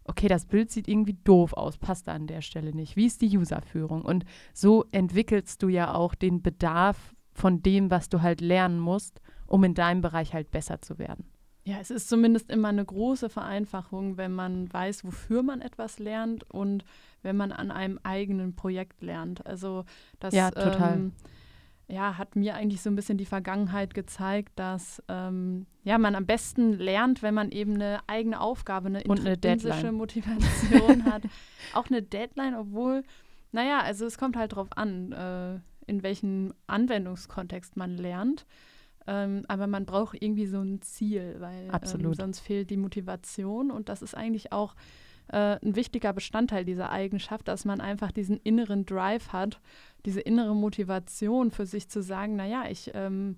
okay, 0.05 0.29
das 0.29 0.47
Bild 0.47 0.71
sieht 0.71 0.89
irgendwie 0.89 1.17
doof 1.25 1.53
aus, 1.53 1.77
passt 1.79 2.09
da 2.09 2.13
an 2.13 2.27
der 2.27 2.41
Stelle 2.41 2.75
nicht. 2.75 2.97
Wie 2.97 3.07
ist 3.07 3.21
die 3.21 3.37
Userführung? 3.37 4.03
Und 4.03 4.25
so 4.53 4.85
entwickelst 4.93 5.63
du 5.63 5.69
ja 5.69 5.95
auch 5.95 6.15
den 6.15 6.43
Bedarf 6.43 7.14
von 7.35 7.63
dem, 7.63 7.91
was 7.91 8.09
du 8.09 8.23
halt 8.23 8.41
lernen 8.41 8.79
musst, 8.79 9.21
um 9.47 9.63
in 9.65 9.75
deinem 9.75 10.01
Bereich 10.01 10.33
halt 10.33 10.51
besser 10.51 10.81
zu 10.81 10.99
werden. 10.99 11.27
Ja, 11.67 11.79
es 11.81 11.91
ist 11.91 12.09
zumindest 12.09 12.51
immer 12.51 12.69
eine 12.69 12.85
große 12.85 13.31
Vereinfachung, 13.31 14.19
wenn 14.19 14.33
man 14.33 14.71
weiß, 14.73 15.05
wofür 15.05 15.43
man 15.43 15.63
etwas 15.63 15.99
lernt 15.99 16.49
und 16.51 16.85
wenn 17.23 17.37
man 17.37 17.53
an 17.53 17.71
einem 17.71 17.99
eigenen 18.03 18.55
Projekt 18.55 19.03
lernt. 19.03 19.47
Also 19.47 19.85
das 20.21 20.35
ja, 20.35 20.51
total. 20.51 20.95
Ähm, 20.95 21.13
ja, 21.89 22.17
hat 22.17 22.37
mir 22.37 22.55
eigentlich 22.55 22.81
so 22.81 22.91
ein 22.91 22.97
bisschen 22.97 23.19
die 23.19 23.27
Vergangenheit 23.27 23.95
gezeigt, 23.95 24.53
dass 24.57 25.03
ähm, 25.09 25.67
ja, 25.83 25.99
man 25.99 26.15
am 26.15 26.27
besten 26.27 26.73
lernt, 26.73 27.23
wenn 27.23 27.35
man 27.35 27.51
eben 27.51 27.75
eine 27.75 28.01
eigene 28.07 28.41
Aufgabe, 28.41 28.89
eine 28.89 29.03
Und 29.05 29.21
eine 29.21 29.35
intrinsische 29.35 29.75
Deadline. 29.75 29.95
Motivation 29.95 31.05
hat. 31.13 31.23
Auch 31.75 31.87
eine 31.89 32.03
Deadline, 32.03 32.55
obwohl, 32.55 33.05
naja, 33.53 33.81
also 33.81 34.07
es 34.07 34.17
kommt 34.19 34.37
halt 34.37 34.55
drauf 34.55 34.69
an, 34.77 35.13
äh, 35.13 35.61
in 35.87 36.03
welchem 36.03 36.53
Anwendungskontext 36.67 37.77
man 37.77 37.97
lernt. 37.97 38.47
Ähm, 39.07 39.45
aber 39.49 39.67
man 39.67 39.85
braucht 39.85 40.21
irgendwie 40.23 40.47
so 40.47 40.61
ein 40.61 40.81
Ziel, 40.81 41.37
weil 41.39 41.69
ähm, 41.95 42.15
sonst 42.15 42.41
fehlt 42.41 42.71
die 42.71 42.77
Motivation. 42.79 43.71
Und 43.71 43.89
das 43.89 44.01
ist 44.01 44.15
eigentlich 44.17 44.53
auch 44.53 44.75
äh, 45.29 45.59
ein 45.63 45.77
wichtiger 45.77 46.13
Bestandteil 46.13 46.65
dieser 46.65 46.91
Eigenschaft, 46.91 47.49
dass 47.49 47.65
man 47.65 47.81
einfach 47.81 48.13
diesen 48.13 48.39
inneren 48.39 48.87
Drive 48.87 49.33
hat, 49.33 49.61
diese 50.07 50.21
innere 50.21 50.55
Motivation 50.55 51.51
für 51.51 51.67
sich 51.67 51.89
zu 51.89 52.03
sagen, 52.03 52.37
naja, 52.37 52.65
ich 52.71 52.93
ähm, 52.95 53.37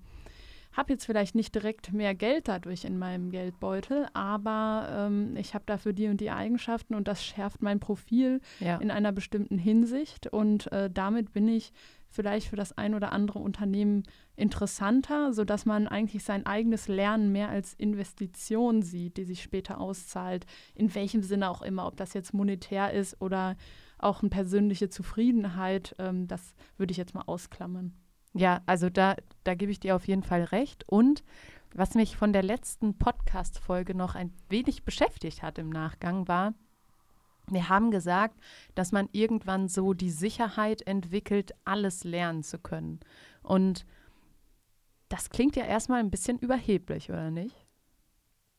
habe 0.73 0.93
jetzt 0.93 1.05
vielleicht 1.05 1.33
nicht 1.35 1.55
direkt 1.55 1.91
mehr 1.91 2.13
Geld 2.13 2.47
dadurch 2.47 2.85
in 2.85 2.97
meinem 2.97 3.31
Geldbeutel, 3.31 4.07
aber 4.13 4.87
ähm, 4.91 5.35
ich 5.35 5.53
habe 5.53 5.63
dafür 5.65 5.91
die 5.91 6.07
und 6.07 6.21
die 6.21 6.29
Eigenschaften 6.31 6.93
und 6.93 7.07
das 7.07 7.25
schärft 7.25 7.61
mein 7.61 7.79
Profil 7.79 8.41
Ja. 8.59 8.77
in 8.77 8.91
einer 8.91 9.11
bestimmten 9.11 9.57
Hinsicht 9.57 10.27
und 10.27 10.71
äh, 10.71 10.89
damit 10.89 11.33
bin 11.33 11.47
ich 11.47 11.73
vielleicht 12.17 12.47
für 12.47 12.55
das 12.55 12.75
ein 12.77 12.95
oder 12.95 13.13
andere 13.13 13.37
Unternehmen 13.39 14.03
interessanter, 14.35 15.31
sodass 15.33 15.65
man 15.65 15.87
eigentlich 15.87 16.23
sein 16.23 16.45
eigenes 16.45 16.87
Lernen 16.87 17.31
mehr 17.31 17.49
als 17.49 17.75
Investition 17.75 18.81
sieht, 18.81 19.17
die 19.17 19.23
sich 19.23 19.43
später 19.43 19.79
auszahlt, 19.79 20.47
in 20.73 20.93
welchem 20.95 21.21
Sinne 21.21 21.49
auch 21.49 21.61
immer, 21.61 21.85
ob 21.85 21.95
das 21.95 22.13
jetzt 22.13 22.33
monetär 22.33 22.91
ist 22.91 23.21
oder 23.21 23.55
auch 23.99 24.21
eine 24.21 24.29
persönliche 24.29 24.89
Zufriedenheit, 24.89 25.95
ähm, 25.99 26.27
das 26.27 26.55
würde 26.75 26.91
ich 26.91 26.97
jetzt 26.97 27.13
mal 27.13 27.23
ausklammern. 27.27 27.93
Ja, 28.33 28.61
also 28.65 28.89
da, 28.89 29.15
da 29.43 29.55
gebe 29.55 29.71
ich 29.71 29.79
dir 29.79 29.95
auf 29.95 30.07
jeden 30.07 30.23
Fall 30.23 30.43
recht. 30.43 30.83
Und 30.87 31.23
was 31.73 31.95
mich 31.95 32.17
von 32.17 32.33
der 32.33 32.43
letzten 32.43 32.97
Podcast-Folge 32.97 33.95
noch 33.95 34.15
ein 34.15 34.33
wenig 34.49 34.83
beschäftigt 34.83 35.43
hat 35.43 35.57
im 35.59 35.69
Nachgang, 35.69 36.27
war, 36.27 36.53
wir 37.49 37.69
haben 37.69 37.91
gesagt, 37.91 38.39
dass 38.75 38.91
man 38.91 39.09
irgendwann 39.11 39.67
so 39.67 39.93
die 39.93 40.09
Sicherheit 40.11 40.81
entwickelt, 40.85 41.51
alles 41.65 42.03
lernen 42.03 42.43
zu 42.43 42.57
können. 42.59 42.99
Und 43.43 43.85
das 45.09 45.29
klingt 45.29 45.55
ja 45.55 45.63
erstmal 45.65 45.99
ein 46.01 46.11
bisschen 46.11 46.37
überheblich, 46.39 47.09
oder 47.09 47.31
nicht? 47.31 47.55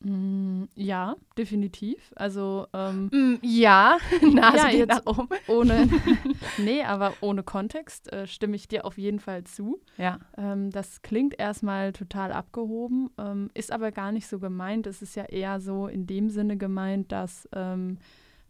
Mm, 0.01 0.65
ja, 0.77 1.17
definitiv. 1.37 2.13
Also 2.15 2.69
ähm, 2.73 3.11
Mm, 3.13 3.35
ja, 3.43 3.99
Nase 4.23 4.57
Ja, 4.57 4.71
geht 4.71 4.79
jetzt- 4.79 5.05
nach 5.05 5.19
oben. 5.19 5.29
ohne, 5.49 5.89
nee, 6.59 6.85
aber 6.85 7.15
ohne 7.21 7.43
Kontext 7.43 8.13
äh, 8.13 8.27
stimme 8.29 8.55
ich 8.55 8.69
dir 8.69 8.85
auf 8.85 8.97
jeden 8.97 9.19
Fall 9.19 9.43
zu. 9.45 9.81
Ja, 9.97 10.21
Ähm, 10.37 10.71
das 10.71 11.03
klingt 11.03 11.37
erstmal 11.39 11.93
total 11.93 12.31
abgehoben, 12.33 13.11
ähm, 13.19 13.51
ist 13.55 13.73
aber 13.73 13.91
gar 13.91 14.13
nicht 14.13 14.29
so 14.29 14.39
gemeint. 14.39 14.87
Es 14.87 15.03
ist 15.03 15.17
ja 15.17 15.25
eher 15.25 15.61
so 15.61 15.89
in 15.89 16.07
dem 16.07 16.31
Sinne 16.31 16.57
gemeint, 16.57 17.11
dass 17.11 17.49
ähm, 17.53 17.99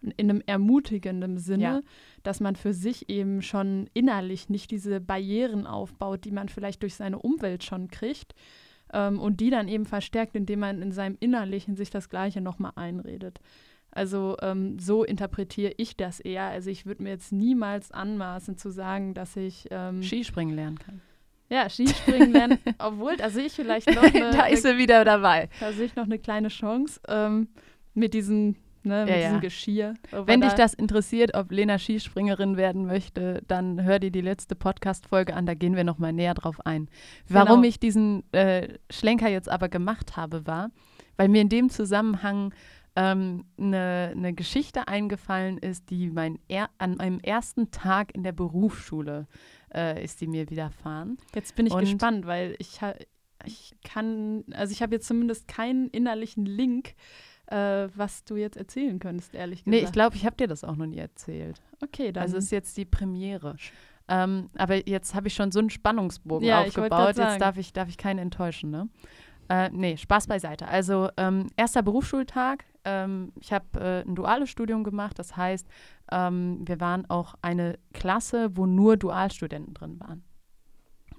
in 0.03 0.31
einem 0.31 0.43
ermutigenden 0.47 1.39
Sinne, 1.39 1.63
Ja. 1.63 1.81
dass 2.23 2.41
man 2.41 2.57
für 2.57 2.73
sich 2.73 3.09
eben 3.09 3.43
schon 3.43 3.89
innerlich 3.95 4.49
nicht 4.49 4.71
diese 4.71 5.01
Barrieren 5.01 5.67
aufbaut, 5.67 6.25
die 6.25 6.31
man 6.31 6.49
vielleicht 6.49 6.83
durch 6.83 6.95
seine 6.95 7.19
Umwelt 7.19 7.65
schon 7.65 7.89
kriegt 7.89 8.35
ähm, 8.93 9.19
und 9.21 9.41
die 9.41 9.51
dann 9.51 9.69
eben 9.69 9.87
verstärkt, 9.87 10.37
indem 10.37 10.61
man 10.61 10.83
in 10.83 10.93
seinem 10.93 11.17
Innerlichen 11.21 11.75
sich 11.77 11.91
das 11.91 12.09
Gleiche 12.09 12.41
nochmal 12.41 12.73
einredet. 12.77 13.41
Also 13.91 14.37
ähm, 14.43 14.79
so 14.79 15.03
interpretiere 15.03 15.73
ich 15.79 15.97
das 15.97 16.21
eher. 16.21 16.45
Also 16.45 16.71
ich 16.71 16.87
würde 16.87 17.03
mir 17.03 17.09
jetzt 17.11 17.33
niemals 17.33 17.91
anmaßen 17.91 18.57
zu 18.57 18.71
sagen, 18.71 19.15
dass 19.15 19.35
ich 19.35 19.67
ähm, 19.71 20.03
Skispringen 20.03 20.55
lernen 20.55 20.79
kann. 20.79 21.01
ja, 21.49 21.69
Skispringen 21.69 22.31
lernen, 22.33 22.59
obwohl, 22.79 23.17
da 23.17 23.31
sehe 23.31 23.47
ich 23.47 23.53
vielleicht 23.55 23.89
noch 23.93 24.03
eine, 24.15 24.31
da 24.31 24.47
ist 24.47 24.63
sie 24.63 24.77
wieder 24.79 25.05
dabei. 25.05 25.49
da 25.59 25.73
sehe 25.73 25.87
ich 25.87 25.97
noch 25.97 26.05
eine 26.05 26.19
kleine 26.19 26.49
Chance 26.49 27.01
ähm, 27.09 27.49
mit 27.95 28.13
diesem, 28.15 28.57
ne, 28.89 29.01
mit 29.05 29.11
Ja, 29.11 29.17
diesem 29.17 29.35
ja. 29.35 29.39
Geschirr. 29.41 29.95
Wenn 30.11 30.41
dich 30.41 30.51
da- 30.51 30.57
das 30.57 30.75
interessiert, 30.75 31.35
ob 31.35 31.53
Lena 31.53 31.79
Skispringerin 31.79 32.57
werden 32.57 32.87
möchte, 32.87 33.43
dann 33.47 33.85
hör 33.85 33.99
dir 33.99 34.11
die 34.11 34.21
letzte 34.21 34.55
Podcast-Folge 34.57 35.35
an, 35.35 35.47
da 35.47 35.55
gehen 35.55 35.77
wir 35.77 35.85
nochmal 35.85 36.13
näher 36.13 36.35
drauf 36.35 36.65
ein. 36.67 36.89
Warum 37.29 37.57
Genau. 37.61 37.69
ich 37.69 37.79
diesen 37.79 38.25
äh, 38.33 38.79
Schlenker 38.91 39.29
jetzt 39.29 39.49
aber 39.49 39.69
gemacht 39.69 40.17
habe, 40.17 40.47
war, 40.47 40.71
weil 41.17 41.29
mir 41.29 41.43
in 41.43 41.49
dem 41.49 41.69
Zusammenhang 41.71 42.53
ähm, 42.97 43.45
eine 43.59 44.13
eine 44.17 44.33
Geschichte 44.35 44.89
eingefallen 44.89 45.59
ist, 45.59 45.91
die 45.91 46.11
mein 46.11 46.39
er 46.49 46.69
an 46.79 46.97
meinem 46.97 47.21
ersten 47.21 47.71
Tag 47.71 48.13
in 48.15 48.25
der 48.25 48.33
Berufsschule 48.33 49.29
äh, 49.73 50.03
ist 50.03 50.21
die 50.21 50.27
mir 50.27 50.51
widerfahren. 50.51 51.17
Jetzt 51.35 51.55
bin 51.55 51.67
ich 51.67 51.73
Und- 51.75 51.81
gespannt, 51.81 52.27
weil 52.27 52.57
ich, 52.59 52.81
ich 53.45 53.75
kann, 53.85 54.43
also 54.53 54.73
ich 54.73 54.83
habe 54.83 54.97
jetzt 54.97 55.07
zumindest 55.07 55.47
keinen 55.47 55.89
innerlichen 55.91 56.45
Link, 56.45 56.95
äh, 57.51 57.89
was 57.95 58.25
du 58.25 58.37
jetzt 58.37 58.57
erzählen 58.57 58.99
könntest, 58.99 59.35
ehrlich 59.35 59.65
gesagt. 59.65 59.71
Nee, 59.71 59.87
ich 59.87 59.93
glaube, 59.93 60.17
ich 60.17 60.27
habe 60.27 60.37
dir 60.37 60.47
das 60.47 60.65
auch 60.65 60.77
noch 60.77 60.87
nie 60.87 60.99
erzählt. 60.99 61.61
Okay, 61.83 62.13
dann. 62.13 62.23
Also 62.23 62.37
es 62.37 62.45
ist 62.45 62.51
jetzt 62.51 62.77
die 62.77 62.85
Premiere. 62.85 63.57
Ähm, 64.09 64.49
aber 64.57 64.89
jetzt 64.89 65.15
habe 65.15 65.29
ich 65.29 65.35
schon 65.35 65.53
so 65.53 65.59
einen 65.59 65.71
Spannungsbogen 65.71 66.47
Ja, 66.47 66.63
aufgebaut. 66.63 67.17
Jetzt 67.17 67.41
darf 67.41 67.59
ich, 67.59 67.73
darf 67.73 67.89
ich 67.89 67.99
keinen 67.99 68.19
enttäuschen, 68.19 68.71
ne? 68.71 68.89
Äh, 69.51 69.71
nee, 69.71 69.97
Spaß 69.97 70.27
beiseite. 70.27 70.69
Also 70.69 71.09
ähm, 71.17 71.47
erster 71.57 71.83
Berufsschultag. 71.83 72.65
Ähm, 72.85 73.33
ich 73.41 73.53
habe 73.53 73.65
äh, 73.81 74.09
ein 74.09 74.15
duales 74.15 74.51
Studium 74.51 74.85
gemacht. 74.85 75.19
Das 75.19 75.37
heißt, 75.37 75.67
ähm, 76.13 76.61
wir 76.67 76.81
waren 76.81 77.09
auch 77.09 77.35
eine 77.41 77.79
Klasse, 77.93 78.57
wo 78.57 78.67
nur 78.67 78.97
Dualstudenten 78.97 79.75
drin 79.75 80.01
waren. 80.01 80.23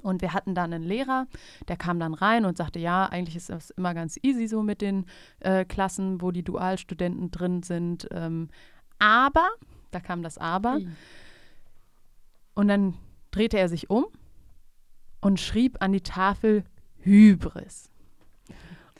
Und 0.01 0.21
wir 0.21 0.33
hatten 0.33 0.55
dann 0.55 0.73
einen 0.73 0.83
Lehrer, 0.83 1.27
der 1.67 1.77
kam 1.77 1.99
dann 1.99 2.13
rein 2.13 2.45
und 2.45 2.57
sagte, 2.57 2.79
ja, 2.79 3.05
eigentlich 3.05 3.35
ist 3.35 3.49
das 3.49 3.69
immer 3.71 3.93
ganz 3.93 4.17
easy 4.21 4.47
so 4.47 4.63
mit 4.63 4.81
den 4.81 5.05
äh, 5.39 5.65
Klassen, 5.65 6.21
wo 6.21 6.31
die 6.31 6.43
Dualstudenten 6.43 7.31
drin 7.31 7.63
sind. 7.63 8.07
Ähm, 8.11 8.49
aber, 8.99 9.47
da 9.91 9.99
kam 9.99 10.23
das 10.23 10.37
Aber, 10.37 10.79
und 12.55 12.67
dann 12.67 12.95
drehte 13.31 13.57
er 13.57 13.69
sich 13.69 13.89
um 13.89 14.05
und 15.21 15.39
schrieb 15.39 15.77
an 15.81 15.93
die 15.93 16.01
Tafel 16.01 16.63
Hybris. 16.99 17.89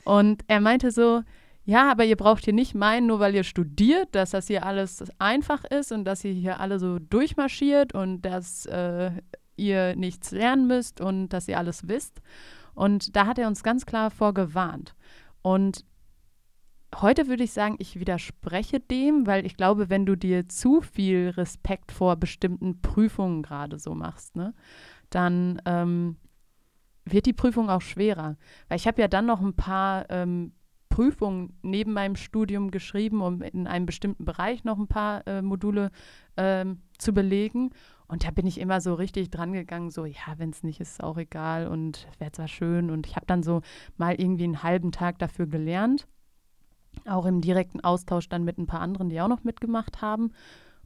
Und 0.04 0.42
er 0.48 0.60
meinte 0.60 0.90
so, 0.90 1.22
ja, 1.64 1.90
aber 1.90 2.04
ihr 2.04 2.16
braucht 2.16 2.44
hier 2.44 2.54
nicht 2.54 2.74
meinen, 2.74 3.06
nur 3.06 3.20
weil 3.20 3.34
ihr 3.34 3.44
studiert, 3.44 4.14
dass 4.14 4.30
das 4.30 4.46
hier 4.46 4.64
alles 4.64 5.04
einfach 5.18 5.64
ist 5.64 5.92
und 5.92 6.04
dass 6.04 6.24
ihr 6.24 6.32
hier 6.32 6.58
alle 6.58 6.78
so 6.78 6.98
durchmarschiert 6.98 7.94
und 7.94 8.22
dass 8.22 8.66
äh, 8.66 9.10
ihr 9.60 9.94
nichts 9.96 10.30
lernen 10.30 10.66
müsst 10.66 11.00
und 11.00 11.28
dass 11.28 11.48
ihr 11.48 11.58
alles 11.58 11.88
wisst. 11.88 12.20
Und 12.74 13.14
da 13.16 13.26
hat 13.26 13.38
er 13.38 13.48
uns 13.48 13.62
ganz 13.62 13.86
klar 13.86 14.10
vorgewarnt. 14.10 14.94
Und 15.42 15.84
heute 16.96 17.28
würde 17.28 17.44
ich 17.44 17.52
sagen, 17.52 17.76
ich 17.78 18.00
widerspreche 18.00 18.80
dem, 18.80 19.26
weil 19.26 19.46
ich 19.46 19.56
glaube, 19.56 19.90
wenn 19.90 20.06
du 20.06 20.16
dir 20.16 20.48
zu 20.48 20.80
viel 20.80 21.30
Respekt 21.30 21.92
vor 21.92 22.16
bestimmten 22.16 22.80
Prüfungen 22.80 23.42
gerade 23.42 23.78
so 23.78 23.94
machst, 23.94 24.36
ne, 24.36 24.54
dann 25.10 25.60
ähm, 25.66 26.16
wird 27.04 27.26
die 27.26 27.32
Prüfung 27.32 27.70
auch 27.70 27.82
schwerer. 27.82 28.36
Weil 28.68 28.78
ich 28.78 28.86
habe 28.86 29.00
ja 29.00 29.08
dann 29.08 29.26
noch 29.26 29.40
ein 29.40 29.54
paar 29.54 30.06
ähm, 30.10 30.52
Prüfungen 30.88 31.56
neben 31.62 31.92
meinem 31.92 32.16
Studium 32.16 32.70
geschrieben, 32.70 33.22
um 33.22 33.42
in 33.42 33.66
einem 33.66 33.86
bestimmten 33.86 34.24
Bereich 34.24 34.64
noch 34.64 34.78
ein 34.78 34.88
paar 34.88 35.26
äh, 35.26 35.40
Module 35.40 35.90
ähm, 36.36 36.82
zu 36.98 37.12
belegen. 37.12 37.70
Und 38.10 38.24
da 38.24 38.32
bin 38.32 38.44
ich 38.44 38.58
immer 38.58 38.80
so 38.80 38.94
richtig 38.94 39.30
dran 39.30 39.52
gegangen, 39.52 39.92
so, 39.92 40.04
ja, 40.04 40.34
wenn 40.36 40.50
es 40.50 40.64
nicht 40.64 40.80
ist, 40.80 40.94
ist 40.94 41.04
auch 41.04 41.16
egal 41.16 41.68
und 41.68 42.08
wäre 42.18 42.32
zwar 42.32 42.48
schön. 42.48 42.90
Und 42.90 43.06
ich 43.06 43.14
habe 43.14 43.26
dann 43.26 43.44
so 43.44 43.62
mal 43.98 44.20
irgendwie 44.20 44.42
einen 44.42 44.64
halben 44.64 44.90
Tag 44.90 45.20
dafür 45.20 45.46
gelernt. 45.46 46.08
Auch 47.06 47.24
im 47.24 47.40
direkten 47.40 47.80
Austausch 47.82 48.28
dann 48.28 48.42
mit 48.42 48.58
ein 48.58 48.66
paar 48.66 48.80
anderen, 48.80 49.10
die 49.10 49.20
auch 49.20 49.28
noch 49.28 49.44
mitgemacht 49.44 50.02
haben. 50.02 50.32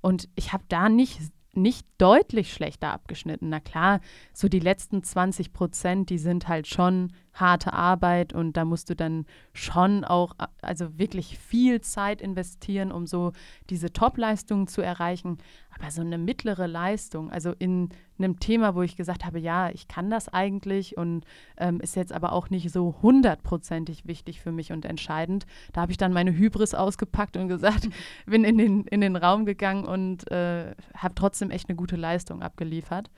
Und 0.03 0.29
ich 0.35 0.53
habe 0.53 0.65
da 0.69 0.91
nicht, 0.91 1.19
nicht 1.55 1.87
deutlich 1.97 2.53
schlechter 2.53 2.93
abgeschnitten. 2.93 3.49
Na 3.49 3.59
klar, 3.59 4.01
so 4.35 4.49
die 4.49 4.61
letzten 4.61 5.03
20 5.03 5.55
Prozent, 5.55 6.11
die 6.11 6.19
sind 6.19 6.47
halt 6.47 6.67
schon 6.67 7.11
harte 7.35 7.73
Arbeit 7.73 8.33
und 8.33 8.57
da 8.57 8.65
musst 8.65 8.91
du 8.91 8.97
dann 8.97 9.27
schon 9.53 10.05
auch, 10.05 10.35
also 10.63 10.99
wirklich 10.99 11.39
viel 11.39 11.81
Zeit 11.81 12.21
investieren, 12.21 12.93
um 12.93 13.07
so 13.07 13.33
diese 13.71 13.93
Top-Leistungen 13.93 14.67
zu 14.67 14.83
erreichen. 14.83 15.39
Aber 15.77 15.91
so 15.91 16.03
eine 16.03 16.19
mittlere 16.19 16.69
Leistung, 16.69 17.31
also 17.33 17.53
in 17.59 17.89
einem 18.17 18.39
Thema, 18.39 18.77
wo 18.77 18.83
ich 18.83 18.97
gesagt 18.97 19.25
habe, 19.25 19.41
ja, 19.41 19.71
ich 19.71 19.89
kann 19.89 20.09
das 20.09 20.29
eigentlich 20.29 20.97
und 20.97 21.25
ähm, 21.57 21.81
ist 21.81 21.97
jetzt 21.97 22.13
aber 22.13 22.33
auch 22.33 22.49
nicht 22.49 22.71
so 22.71 22.95
hundertprozentig 23.03 24.07
wichtig 24.07 24.41
für 24.41 24.53
mich 24.53 24.71
und 24.71 24.85
entscheidend. 24.85 25.47
Da 25.73 25.81
habe 25.81 25.91
ich 25.91 25.99
dann 25.99 26.13
meine 26.13 26.33
Hybris 26.33 26.75
ausgepackt 26.75 27.37
und 27.37 27.49
gesagt, 27.49 27.89
bin 28.27 28.45
in 28.45 28.59
den, 28.59 28.85
in 28.85 29.01
den 29.01 29.17
Raum 29.17 29.45
gegangen 29.45 29.85
und 29.85 30.31
äh, 30.31 30.75
habe 30.97 31.15
trotzdem 31.15 31.51
echt 31.51 31.69
eine 31.69 31.77
gute 31.77 31.97
Leistung 31.97 32.43
abgeliefert. 32.43 33.11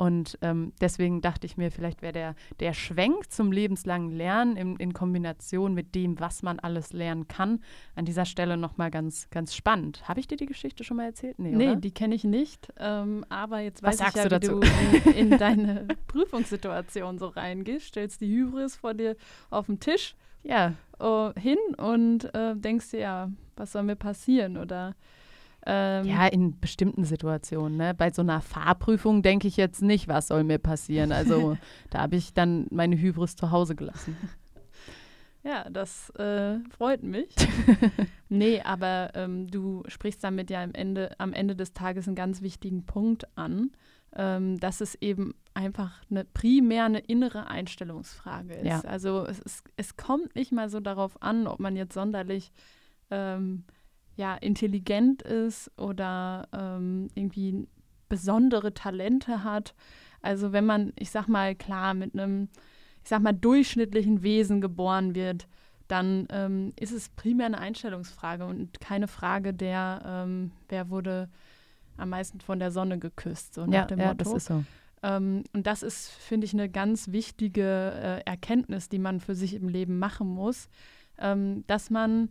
Und 0.00 0.38
ähm, 0.40 0.72
deswegen 0.80 1.20
dachte 1.20 1.46
ich 1.46 1.58
mir, 1.58 1.70
vielleicht 1.70 2.00
wäre 2.00 2.14
der, 2.14 2.34
der 2.58 2.72
Schwenk 2.72 3.30
zum 3.30 3.52
lebenslangen 3.52 4.10
Lernen 4.10 4.56
in, 4.56 4.76
in, 4.76 4.94
Kombination 4.94 5.74
mit 5.74 5.94
dem, 5.94 6.18
was 6.18 6.42
man 6.42 6.58
alles 6.58 6.94
lernen 6.94 7.28
kann, 7.28 7.60
an 7.96 8.06
dieser 8.06 8.24
Stelle 8.24 8.56
nochmal 8.56 8.90
ganz, 8.90 9.28
ganz 9.28 9.54
spannend. 9.54 10.08
Habe 10.08 10.18
ich 10.18 10.26
dir 10.26 10.38
die 10.38 10.46
Geschichte 10.46 10.84
schon 10.84 10.96
mal 10.96 11.04
erzählt? 11.04 11.38
Nee, 11.38 11.52
nee 11.54 11.76
die 11.76 11.90
kenne 11.90 12.14
ich 12.14 12.24
nicht. 12.24 12.72
Ähm, 12.78 13.26
aber 13.28 13.60
jetzt 13.60 13.82
weiß 13.82 14.00
ich 14.00 14.14
ja, 14.14 14.26
du 14.26 14.36
wie 14.36 14.40
dazu? 14.40 14.60
du 14.60 15.10
in, 15.10 15.32
in 15.32 15.38
deine 15.38 15.86
Prüfungssituation 16.06 17.18
so 17.18 17.26
reingehst, 17.26 17.88
stellst 17.88 18.22
die 18.22 18.34
Hybris 18.34 18.76
vor 18.76 18.94
dir 18.94 19.16
auf 19.50 19.66
den 19.66 19.80
Tisch 19.80 20.14
ja. 20.42 20.72
Uh, 20.98 21.32
hin 21.38 21.58
und 21.76 22.24
uh, 22.34 22.54
denkst 22.54 22.90
dir, 22.90 23.00
ja, 23.00 23.30
was 23.56 23.72
soll 23.72 23.82
mir 23.82 23.96
passieren? 23.96 24.56
Oder 24.56 24.94
ähm, 25.66 26.06
ja, 26.06 26.26
in 26.26 26.58
bestimmten 26.58 27.04
Situationen. 27.04 27.76
Ne? 27.76 27.94
Bei 27.94 28.10
so 28.10 28.22
einer 28.22 28.40
Fahrprüfung 28.40 29.22
denke 29.22 29.46
ich 29.46 29.56
jetzt 29.56 29.82
nicht, 29.82 30.08
was 30.08 30.28
soll 30.28 30.44
mir 30.44 30.58
passieren. 30.58 31.12
Also 31.12 31.56
da 31.90 32.00
habe 32.00 32.16
ich 32.16 32.32
dann 32.32 32.66
meine 32.70 32.96
Hybris 32.98 33.36
zu 33.36 33.50
Hause 33.50 33.74
gelassen. 33.74 34.16
Ja, 35.42 35.70
das 35.70 36.10
äh, 36.16 36.58
freut 36.68 37.02
mich. 37.02 37.34
nee, 38.28 38.60
aber 38.60 39.12
ähm, 39.14 39.46
du 39.46 39.82
sprichst 39.88 40.22
damit 40.22 40.50
ja 40.50 40.62
am 40.62 40.74
Ende, 40.74 41.18
am 41.18 41.32
Ende 41.32 41.56
des 41.56 41.72
Tages 41.72 42.06
einen 42.06 42.14
ganz 42.14 42.42
wichtigen 42.42 42.84
Punkt 42.84 43.26
an, 43.38 43.70
ähm, 44.14 44.60
dass 44.60 44.82
es 44.82 44.96
eben 44.96 45.34
einfach 45.54 46.02
eine 46.10 46.26
primär 46.26 46.84
eine 46.84 46.98
innere 46.98 47.46
Einstellungsfrage 47.46 48.52
ist. 48.52 48.66
Ja. 48.66 48.80
Also 48.82 49.24
es, 49.24 49.38
ist, 49.38 49.64
es 49.76 49.96
kommt 49.96 50.34
nicht 50.34 50.52
mal 50.52 50.68
so 50.68 50.78
darauf 50.78 51.22
an, 51.22 51.46
ob 51.46 51.58
man 51.58 51.74
jetzt 51.74 51.94
sonderlich 51.94 52.52
ähm, 53.10 53.64
ja, 54.16 54.34
intelligent 54.34 55.22
ist 55.22 55.70
oder 55.78 56.48
ähm, 56.52 57.08
irgendwie 57.14 57.66
besondere 58.08 58.74
Talente 58.74 59.44
hat. 59.44 59.74
Also 60.20 60.52
wenn 60.52 60.66
man, 60.66 60.92
ich 60.96 61.10
sag 61.10 61.28
mal, 61.28 61.54
klar, 61.54 61.94
mit 61.94 62.14
einem, 62.14 62.48
ich 63.02 63.08
sag 63.08 63.22
mal, 63.22 63.32
durchschnittlichen 63.32 64.22
Wesen 64.22 64.60
geboren 64.60 65.14
wird, 65.14 65.48
dann 65.88 66.28
ähm, 66.30 66.72
ist 66.78 66.92
es 66.92 67.08
primär 67.08 67.46
eine 67.46 67.58
Einstellungsfrage 67.58 68.44
und 68.44 68.80
keine 68.80 69.08
Frage 69.08 69.54
der, 69.54 70.02
ähm, 70.04 70.52
wer 70.68 70.90
wurde 70.90 71.28
am 71.96 72.10
meisten 72.10 72.40
von 72.40 72.58
der 72.58 72.70
Sonne 72.70 72.98
geküsst, 72.98 73.54
so 73.54 73.66
nach 73.66 73.72
ja, 73.72 73.84
dem 73.86 73.98
Motto. 73.98 74.08
Ja, 74.08 74.14
das 74.14 74.32
ist 74.32 74.46
so. 74.46 74.64
Ähm, 75.02 75.44
und 75.52 75.66
das 75.66 75.82
ist, 75.82 76.10
finde 76.10 76.44
ich, 76.44 76.52
eine 76.52 76.68
ganz 76.68 77.08
wichtige 77.08 77.92
äh, 77.94 78.20
Erkenntnis, 78.28 78.88
die 78.88 78.98
man 78.98 79.20
für 79.20 79.34
sich 79.34 79.54
im 79.54 79.68
Leben 79.68 79.98
machen 79.98 80.28
muss, 80.28 80.68
ähm, 81.18 81.64
dass 81.66 81.90
man 81.90 82.28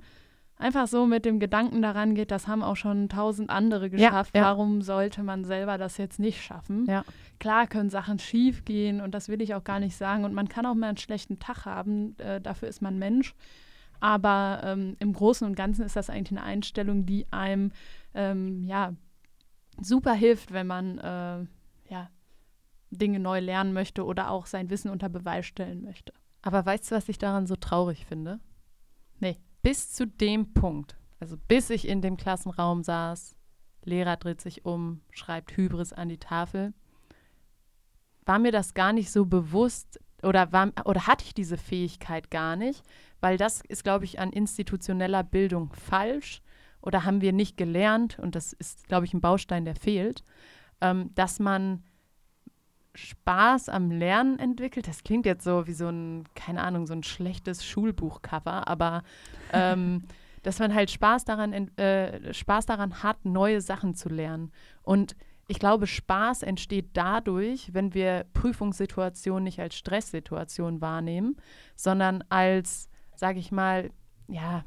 einfach 0.59 0.87
so 0.87 1.07
mit 1.07 1.25
dem 1.25 1.39
Gedanken 1.39 1.81
daran 1.81 2.13
geht, 2.13 2.31
das 2.31 2.47
haben 2.47 2.61
auch 2.61 2.75
schon 2.75 3.09
tausend 3.09 3.49
andere 3.49 3.89
geschafft. 3.89 4.35
Ja, 4.35 4.41
ja. 4.41 4.47
Warum 4.47 4.81
sollte 4.81 5.23
man 5.23 5.45
selber 5.45 5.77
das 5.77 5.97
jetzt 5.97 6.19
nicht 6.19 6.43
schaffen? 6.43 6.85
Ja. 6.85 7.03
Klar 7.39 7.65
können 7.65 7.89
Sachen 7.89 8.19
schief 8.19 8.65
gehen 8.65 9.01
und 9.01 9.15
das 9.15 9.29
will 9.29 9.41
ich 9.41 9.55
auch 9.55 9.63
gar 9.63 9.79
nicht 9.79 9.95
sagen. 9.95 10.25
Und 10.25 10.33
man 10.33 10.49
kann 10.49 10.65
auch 10.65 10.75
mal 10.75 10.89
einen 10.89 10.97
schlechten 10.97 11.39
Tag 11.39 11.65
haben, 11.65 12.17
äh, 12.19 12.39
dafür 12.39 12.67
ist 12.67 12.81
man 12.81 12.99
Mensch. 12.99 13.33
Aber 14.01 14.61
ähm, 14.63 14.95
im 14.99 15.13
Großen 15.13 15.47
und 15.47 15.55
Ganzen 15.55 15.83
ist 15.83 15.95
das 15.95 16.09
eigentlich 16.09 16.37
eine 16.37 16.47
Einstellung, 16.47 17.05
die 17.05 17.25
einem 17.31 17.71
ähm, 18.13 18.63
ja, 18.63 18.93
super 19.81 20.13
hilft, 20.13 20.53
wenn 20.53 20.67
man 20.67 20.97
äh, 20.99 21.45
ja, 21.91 22.09
Dinge 22.91 23.19
neu 23.19 23.39
lernen 23.39 23.73
möchte 23.73 24.05
oder 24.05 24.29
auch 24.29 24.45
sein 24.45 24.69
Wissen 24.69 24.91
unter 24.91 25.09
Beweis 25.09 25.45
stellen 25.45 25.81
möchte. 25.81 26.13
Aber 26.41 26.65
weißt 26.65 26.91
du, 26.91 26.95
was 26.95 27.09
ich 27.09 27.17
daran 27.17 27.47
so 27.47 27.55
traurig 27.55 28.05
finde? 28.05 28.39
Nee 29.19 29.37
bis 29.61 29.91
zu 29.91 30.07
dem 30.07 30.53
Punkt, 30.53 30.97
also 31.19 31.37
bis 31.47 31.69
ich 31.69 31.87
in 31.87 32.01
dem 32.01 32.17
Klassenraum 32.17 32.83
saß, 32.83 33.35
Lehrer 33.83 34.17
dreht 34.17 34.41
sich 34.41 34.65
um, 34.65 35.01
schreibt 35.11 35.55
Hybris 35.55 35.93
an 35.93 36.09
die 36.09 36.17
Tafel, 36.17 36.73
war 38.25 38.39
mir 38.39 38.51
das 38.51 38.73
gar 38.73 38.93
nicht 38.93 39.11
so 39.11 39.25
bewusst 39.25 39.99
oder, 40.21 40.51
war, 40.51 40.71
oder 40.85 41.07
hatte 41.07 41.25
ich 41.25 41.33
diese 41.33 41.57
Fähigkeit 41.57 42.29
gar 42.29 42.55
nicht, 42.55 42.83
weil 43.21 43.37
das 43.37 43.61
ist, 43.61 43.83
glaube 43.83 44.05
ich, 44.05 44.19
an 44.19 44.31
institutioneller 44.31 45.23
Bildung 45.23 45.71
falsch 45.73 46.41
oder 46.81 47.05
haben 47.05 47.21
wir 47.21 47.33
nicht 47.33 47.57
gelernt, 47.57 48.19
und 48.19 48.35
das 48.35 48.53
ist, 48.53 48.87
glaube 48.87 49.05
ich, 49.05 49.13
ein 49.13 49.21
Baustein, 49.21 49.65
der 49.65 49.75
fehlt, 49.75 50.23
ähm, 50.81 51.13
dass 51.15 51.39
man 51.39 51.83
Spaß 53.07 53.69
am 53.69 53.91
Lernen 53.91 54.39
entwickelt. 54.39 54.87
Das 54.87 55.03
klingt 55.03 55.25
jetzt 55.25 55.43
so 55.43 55.67
wie 55.67 55.73
so 55.73 55.87
ein, 55.87 56.25
keine 56.35 56.61
Ahnung, 56.61 56.85
so 56.85 56.93
ein 56.93 57.03
schlechtes 57.03 57.65
Schulbuchcover, 57.65 58.67
aber 58.67 59.03
ähm, 59.53 60.03
dass 60.43 60.59
man 60.59 60.73
halt 60.73 60.91
Spaß 60.91 61.25
daran, 61.25 61.53
äh, 61.77 62.33
Spaß 62.33 62.65
daran 62.65 63.03
hat, 63.03 63.25
neue 63.25 63.61
Sachen 63.61 63.95
zu 63.95 64.09
lernen. 64.09 64.51
Und 64.83 65.15
ich 65.47 65.59
glaube, 65.59 65.87
Spaß 65.87 66.43
entsteht 66.43 66.91
dadurch, 66.93 67.73
wenn 67.73 67.93
wir 67.93 68.25
Prüfungssituationen 68.33 69.43
nicht 69.43 69.59
als 69.59 69.75
Stresssituation 69.75 70.79
wahrnehmen, 70.79 71.37
sondern 71.75 72.23
als, 72.29 72.89
sage 73.15 73.39
ich 73.39 73.51
mal, 73.51 73.89
ja, 74.27 74.63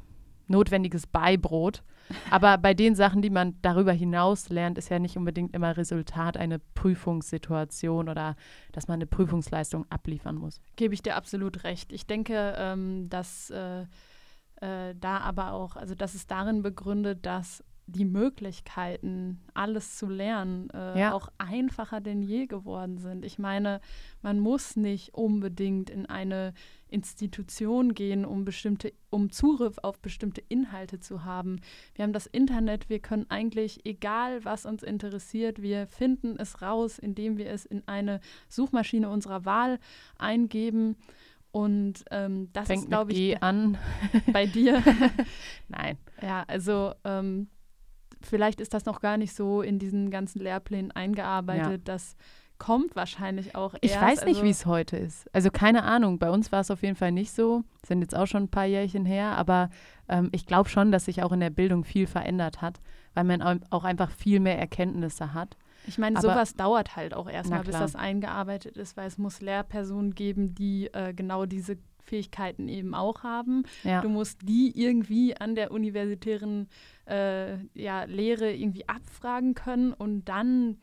notwendiges 0.47 1.07
Beibrot. 1.07 1.83
Aber 2.29 2.57
bei 2.57 2.73
den 2.73 2.95
Sachen, 2.95 3.21
die 3.21 3.29
man 3.29 3.55
darüber 3.61 3.91
hinaus 3.91 4.49
lernt, 4.49 4.77
ist 4.77 4.89
ja 4.89 4.99
nicht 4.99 5.17
unbedingt 5.17 5.53
immer 5.53 5.77
Resultat 5.77 6.37
einer 6.37 6.59
Prüfungssituation 6.73 8.09
oder 8.09 8.35
dass 8.71 8.87
man 8.87 8.95
eine 8.95 9.07
Prüfungsleistung 9.07 9.85
abliefern 9.89 10.35
muss. 10.35 10.61
Gebe 10.75 10.93
ich 10.93 11.01
dir 11.01 11.15
absolut 11.15 11.63
recht. 11.63 11.91
Ich 11.91 12.05
denke, 12.07 12.55
ähm, 12.57 13.09
dass 13.09 13.49
äh, 13.49 13.85
äh, 14.61 14.95
da 14.95 15.17
aber 15.19 15.53
auch, 15.53 15.75
also 15.75 15.95
dass 15.95 16.15
es 16.15 16.27
darin 16.27 16.61
begründet, 16.61 17.25
dass 17.25 17.63
die 17.85 18.05
Möglichkeiten, 18.05 19.41
alles 19.53 19.97
zu 19.97 20.07
lernen, 20.07 20.69
äh, 20.69 20.99
ja. 20.99 21.13
auch 21.13 21.29
einfacher 21.37 21.99
denn 21.99 22.21
je 22.21 22.45
geworden 22.45 22.97
sind. 22.97 23.25
Ich 23.25 23.39
meine, 23.39 23.81
man 24.21 24.39
muss 24.39 24.75
nicht 24.75 25.13
unbedingt 25.13 25.89
in 25.89 26.05
eine 26.05 26.53
Institution 26.87 27.93
gehen, 27.93 28.23
um 28.23 28.45
bestimmte, 28.45 28.93
um 29.09 29.31
Zugriff 29.31 29.79
auf 29.81 29.99
bestimmte 29.99 30.41
Inhalte 30.47 30.99
zu 30.99 31.25
haben. 31.25 31.59
Wir 31.95 32.03
haben 32.03 32.13
das 32.13 32.27
Internet, 32.27 32.89
wir 32.89 32.99
können 32.99 33.25
eigentlich, 33.29 33.85
egal 33.85 34.45
was 34.45 34.65
uns 34.65 34.83
interessiert, 34.83 35.61
wir 35.61 35.87
finden 35.87 36.37
es 36.37 36.61
raus, 36.61 36.99
indem 36.99 37.37
wir 37.37 37.49
es 37.49 37.65
in 37.65 37.85
eine 37.87 38.21
Suchmaschine 38.47 39.09
unserer 39.09 39.43
Wahl 39.43 39.79
eingeben. 40.17 40.95
Und 41.51 42.05
ähm, 42.09 42.49
das 42.53 42.67
Fängt 42.67 42.83
ist, 42.83 42.89
glaube 42.89 43.11
ich, 43.11 43.17
G 43.17 43.37
an. 43.37 43.77
bei 44.33 44.47
dir. 44.47 44.81
Nein. 45.67 45.97
Ja, 46.21 46.43
also 46.47 46.93
ähm, 47.03 47.47
vielleicht 48.25 48.61
ist 48.61 48.73
das 48.73 48.85
noch 48.85 49.01
gar 49.01 49.17
nicht 49.17 49.35
so 49.35 49.61
in 49.61 49.79
diesen 49.79 50.11
ganzen 50.11 50.39
Lehrplänen 50.39 50.91
eingearbeitet, 50.91 51.87
ja. 51.87 51.93
das 51.93 52.15
kommt 52.57 52.95
wahrscheinlich 52.95 53.55
auch 53.55 53.73
erst. 53.73 53.83
Ich 53.83 53.99
weiß 53.99 54.25
nicht, 54.25 54.35
also 54.35 54.43
wie 54.43 54.49
es 54.49 54.65
heute 54.65 54.95
ist. 54.95 55.27
Also 55.33 55.49
keine 55.49 55.83
Ahnung. 55.83 56.19
Bei 56.19 56.29
uns 56.29 56.51
war 56.51 56.61
es 56.61 56.71
auf 56.71 56.81
jeden 56.81 56.95
Fall 56.95 57.11
nicht 57.11 57.31
so. 57.31 57.63
Sind 57.85 58.01
jetzt 58.01 58.15
auch 58.15 58.27
schon 58.27 58.43
ein 58.43 58.49
paar 58.49 58.65
Jährchen 58.65 59.05
her, 59.05 59.37
aber 59.37 59.69
ähm, 60.07 60.29
ich 60.31 60.45
glaube 60.45 60.69
schon, 60.69 60.91
dass 60.91 61.05
sich 61.05 61.23
auch 61.23 61.31
in 61.31 61.41
der 61.41 61.49
Bildung 61.49 61.83
viel 61.83 62.07
verändert 62.07 62.61
hat, 62.61 62.79
weil 63.15 63.25
man 63.25 63.41
auch 63.69 63.83
einfach 63.83 64.11
viel 64.11 64.39
mehr 64.39 64.57
Erkenntnisse 64.57 65.33
hat. 65.33 65.57
Ich 65.85 65.97
meine, 65.97 66.21
sowas 66.21 66.55
dauert 66.55 66.95
halt 66.95 67.13
auch 67.13 67.29
erstmal, 67.29 67.63
bis 67.63 67.77
das 67.77 67.95
eingearbeitet 67.95 68.77
ist, 68.77 68.95
weil 68.95 69.07
es 69.07 69.17
muss 69.17 69.41
Lehrpersonen 69.41 70.15
geben, 70.15 70.55
die 70.55 70.87
äh, 70.93 71.13
genau 71.13 71.45
diese 71.45 71.77
Fähigkeiten 72.03 72.67
eben 72.67 72.93
auch 72.93 73.23
haben. 73.23 73.63
Ja. 73.83 74.01
Du 74.01 74.09
musst 74.09 74.39
die 74.43 74.71
irgendwie 74.75 75.35
an 75.35 75.55
der 75.55 75.71
universitären 75.71 76.67
äh, 77.07 77.57
ja, 77.73 78.03
Lehre 78.03 78.53
irgendwie 78.53 78.87
abfragen 78.87 79.55
können 79.55 79.93
und 79.93 80.25
dann 80.25 80.77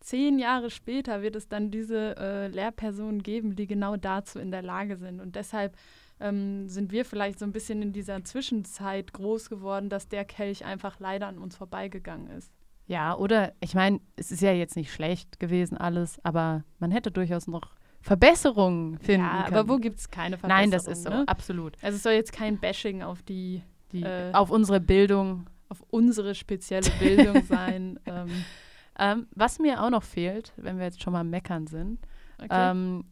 zehn 0.00 0.38
Jahre 0.38 0.70
später 0.70 1.22
wird 1.22 1.36
es 1.36 1.48
dann 1.48 1.70
diese 1.70 2.16
äh, 2.16 2.46
Lehrpersonen 2.48 3.22
geben, 3.22 3.56
die 3.56 3.66
genau 3.66 3.96
dazu 3.96 4.38
in 4.38 4.50
der 4.50 4.62
Lage 4.62 4.96
sind. 4.96 5.20
Und 5.20 5.34
deshalb 5.34 5.76
ähm, 6.20 6.68
sind 6.68 6.92
wir 6.92 7.04
vielleicht 7.04 7.38
so 7.38 7.44
ein 7.44 7.52
bisschen 7.52 7.82
in 7.82 7.92
dieser 7.92 8.22
Zwischenzeit 8.24 9.12
groß 9.12 9.48
geworden, 9.50 9.88
dass 9.88 10.08
der 10.08 10.24
Kelch 10.24 10.64
einfach 10.64 11.00
leider 11.00 11.26
an 11.26 11.38
uns 11.38 11.56
vorbeigegangen 11.56 12.28
ist. 12.28 12.52
Ja, 12.86 13.16
oder 13.16 13.52
ich 13.60 13.74
meine, 13.74 14.00
es 14.14 14.30
ist 14.30 14.42
ja 14.42 14.52
jetzt 14.52 14.76
nicht 14.76 14.92
schlecht 14.92 15.40
gewesen 15.40 15.76
alles, 15.76 16.24
aber 16.24 16.62
man 16.78 16.92
hätte 16.92 17.10
durchaus 17.10 17.48
noch 17.48 17.75
Verbesserungen 18.06 19.00
finden 19.00 19.26
ja, 19.26 19.42
können. 19.42 19.56
aber 19.56 19.68
wo 19.68 19.78
gibt 19.78 19.98
es 19.98 20.08
keine 20.08 20.38
Verbesserungen? 20.38 20.70
Nein, 20.70 20.70
das 20.70 20.86
ist 20.86 21.02
so, 21.02 21.10
ne? 21.10 21.24
absolut. 21.26 21.76
Also 21.82 21.96
es 21.96 22.04
soll 22.04 22.12
jetzt 22.12 22.32
kein 22.32 22.56
Bashing 22.56 23.02
auf 23.02 23.20
die, 23.24 23.62
die 23.90 24.04
äh, 24.04 24.30
auf 24.32 24.50
unsere 24.50 24.78
Bildung, 24.78 25.50
auf 25.68 25.82
unsere 25.90 26.36
spezielle 26.36 26.88
Bildung 27.00 27.42
sein. 27.48 27.98
Ähm. 28.06 28.44
Ähm, 28.96 29.26
was 29.34 29.58
mir 29.58 29.82
auch 29.82 29.90
noch 29.90 30.04
fehlt, 30.04 30.52
wenn 30.56 30.78
wir 30.78 30.84
jetzt 30.84 31.02
schon 31.02 31.14
mal 31.14 31.24
meckern 31.24 31.66
sind, 31.66 31.98
okay. 32.38 32.48
ähm, 32.70 33.04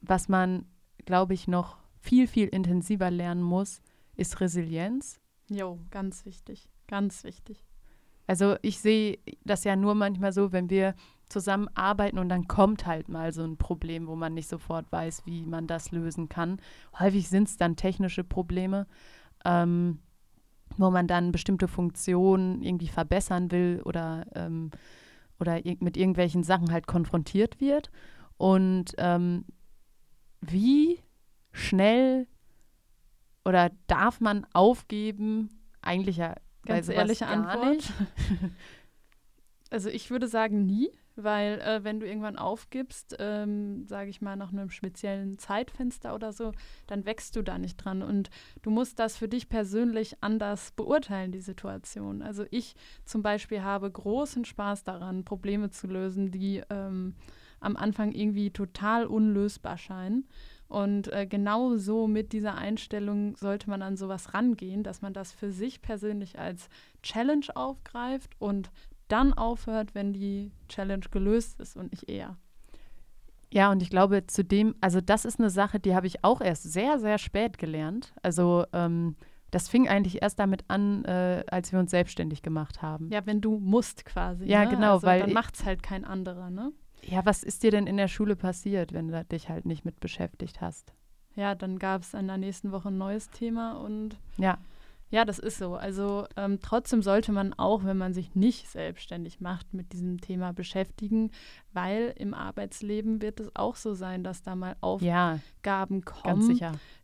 was 0.00 0.30
man, 0.30 0.64
glaube 1.04 1.34
ich, 1.34 1.46
noch 1.46 1.76
viel, 1.98 2.26
viel 2.26 2.48
intensiver 2.48 3.10
lernen 3.10 3.42
muss, 3.42 3.82
ist 4.16 4.40
Resilienz. 4.40 5.20
Jo, 5.50 5.78
ganz 5.90 6.24
wichtig, 6.24 6.70
ganz 6.88 7.24
wichtig. 7.24 7.62
Also 8.26 8.56
ich 8.62 8.80
sehe 8.80 9.18
das 9.44 9.64
ja 9.64 9.76
nur 9.76 9.94
manchmal 9.94 10.32
so, 10.32 10.50
wenn 10.50 10.70
wir 10.70 10.94
zusammenarbeiten 11.30 12.18
und 12.18 12.28
dann 12.28 12.48
kommt 12.48 12.86
halt 12.86 13.08
mal 13.08 13.32
so 13.32 13.42
ein 13.42 13.56
Problem, 13.56 14.06
wo 14.06 14.16
man 14.16 14.34
nicht 14.34 14.48
sofort 14.48 14.90
weiß, 14.90 15.22
wie 15.26 15.46
man 15.46 15.66
das 15.66 15.90
lösen 15.92 16.28
kann. 16.28 16.60
Häufig 16.98 17.28
sind 17.28 17.48
es 17.48 17.56
dann 17.56 17.76
technische 17.76 18.24
Probleme, 18.24 18.86
ähm, 19.44 20.00
wo 20.76 20.90
man 20.90 21.06
dann 21.06 21.32
bestimmte 21.32 21.68
Funktionen 21.68 22.62
irgendwie 22.62 22.88
verbessern 22.88 23.50
will 23.50 23.82
oder 23.84 24.26
ähm, 24.34 24.70
oder 25.38 25.64
ir 25.64 25.76
mit 25.80 25.96
irgendwelchen 25.96 26.42
Sachen 26.42 26.70
halt 26.70 26.86
konfrontiert 26.86 27.60
wird 27.60 27.90
und 28.36 28.94
ähm, 28.98 29.44
wie 30.40 31.00
schnell 31.52 32.26
oder 33.44 33.70
darf 33.86 34.20
man 34.20 34.46
aufgeben? 34.52 35.48
Eigentlich 35.82 36.18
ja 36.18 36.34
ganz 36.66 36.88
ehrliche 36.88 37.26
Antwort. 37.26 37.92
also 39.70 39.88
ich 39.88 40.10
würde 40.10 40.28
sagen 40.28 40.66
nie, 40.66 40.90
weil 41.16 41.60
äh, 41.60 41.84
wenn 41.84 42.00
du 42.00 42.06
irgendwann 42.06 42.36
aufgibst, 42.36 43.16
ähm, 43.18 43.86
sage 43.86 44.10
ich 44.10 44.20
mal 44.20 44.36
nach 44.36 44.52
einem 44.52 44.70
speziellen 44.70 45.38
Zeitfenster 45.38 46.14
oder 46.14 46.32
so, 46.32 46.52
dann 46.86 47.04
wächst 47.04 47.36
du 47.36 47.42
da 47.42 47.58
nicht 47.58 47.76
dran 47.76 48.02
und 48.02 48.30
du 48.62 48.70
musst 48.70 48.98
das 48.98 49.16
für 49.16 49.28
dich 49.28 49.48
persönlich 49.48 50.16
anders 50.22 50.72
beurteilen, 50.72 51.32
die 51.32 51.40
Situation. 51.40 52.22
Also 52.22 52.44
ich 52.50 52.74
zum 53.04 53.22
Beispiel 53.22 53.62
habe 53.62 53.90
großen 53.90 54.44
Spaß 54.44 54.84
daran, 54.84 55.24
Probleme 55.24 55.70
zu 55.70 55.86
lösen, 55.86 56.30
die 56.30 56.62
ähm, 56.70 57.14
am 57.60 57.76
Anfang 57.76 58.12
irgendwie 58.12 58.50
total 58.50 59.06
unlösbar 59.06 59.78
scheinen. 59.78 60.26
Und 60.68 61.12
äh, 61.12 61.26
genau 61.26 61.76
so 61.76 62.06
mit 62.06 62.32
dieser 62.32 62.54
Einstellung 62.54 63.36
sollte 63.36 63.68
man 63.68 63.82
an 63.82 63.96
sowas 63.96 64.34
rangehen, 64.34 64.84
dass 64.84 65.02
man 65.02 65.12
das 65.12 65.32
für 65.32 65.50
sich 65.50 65.82
persönlich 65.82 66.38
als 66.38 66.68
Challenge 67.02 67.46
aufgreift 67.54 68.30
und 68.38 68.70
dann 69.10 69.32
aufhört, 69.32 69.94
wenn 69.94 70.12
die 70.12 70.50
Challenge 70.68 71.06
gelöst 71.10 71.60
ist 71.60 71.76
und 71.76 71.92
nicht 71.92 72.08
eher. 72.08 72.36
Ja, 73.52 73.70
und 73.72 73.82
ich 73.82 73.90
glaube, 73.90 74.26
zudem, 74.26 74.76
also 74.80 75.00
das 75.00 75.24
ist 75.24 75.40
eine 75.40 75.50
Sache, 75.50 75.80
die 75.80 75.94
habe 75.94 76.06
ich 76.06 76.22
auch 76.22 76.40
erst 76.40 76.72
sehr, 76.72 76.98
sehr 76.98 77.18
spät 77.18 77.58
gelernt. 77.58 78.12
Also 78.22 78.64
ähm, 78.72 79.16
das 79.50 79.68
fing 79.68 79.88
eigentlich 79.88 80.22
erst 80.22 80.38
damit 80.38 80.64
an, 80.68 81.04
äh, 81.04 81.44
als 81.50 81.72
wir 81.72 81.80
uns 81.80 81.90
selbstständig 81.90 82.42
gemacht 82.42 82.82
haben. 82.82 83.10
Ja, 83.10 83.26
wenn 83.26 83.40
du 83.40 83.58
musst 83.58 84.04
quasi. 84.04 84.44
Ja, 84.46 84.64
ne? 84.64 84.70
genau, 84.70 84.94
also, 84.94 85.06
weil 85.06 85.20
dann 85.20 85.32
macht 85.32 85.56
es 85.56 85.64
halt 85.64 85.82
kein 85.82 86.04
anderer, 86.04 86.50
ne? 86.50 86.72
Ja, 87.02 87.24
was 87.24 87.42
ist 87.42 87.62
dir 87.62 87.70
denn 87.70 87.86
in 87.86 87.96
der 87.96 88.08
Schule 88.08 88.36
passiert, 88.36 88.92
wenn 88.92 89.08
du 89.08 89.24
dich 89.24 89.48
halt 89.48 89.66
nicht 89.66 89.84
mit 89.84 89.98
beschäftigt 90.00 90.60
hast? 90.60 90.92
Ja, 91.34 91.54
dann 91.54 91.78
gab 91.78 92.02
es 92.02 92.14
in 92.14 92.26
der 92.26 92.36
nächsten 92.36 92.72
Woche 92.72 92.88
ein 92.88 92.98
neues 92.98 93.30
Thema 93.30 93.72
und 93.72 94.16
ja. 94.36 94.58
Ja, 95.10 95.24
das 95.24 95.40
ist 95.40 95.58
so. 95.58 95.74
Also 95.74 96.26
ähm, 96.36 96.60
trotzdem 96.62 97.02
sollte 97.02 97.32
man 97.32 97.52
auch, 97.54 97.84
wenn 97.84 97.98
man 97.98 98.14
sich 98.14 98.36
nicht 98.36 98.68
selbstständig 98.68 99.40
macht, 99.40 99.74
mit 99.74 99.92
diesem 99.92 100.20
Thema 100.20 100.52
beschäftigen, 100.52 101.32
weil 101.72 102.14
im 102.16 102.32
Arbeitsleben 102.32 103.20
wird 103.20 103.40
es 103.40 103.54
auch 103.56 103.74
so 103.74 103.94
sein, 103.94 104.22
dass 104.22 104.42
da 104.42 104.54
mal 104.54 104.76
Aufgaben 104.80 105.96
ja, 105.96 106.00
kommen, 106.04 106.60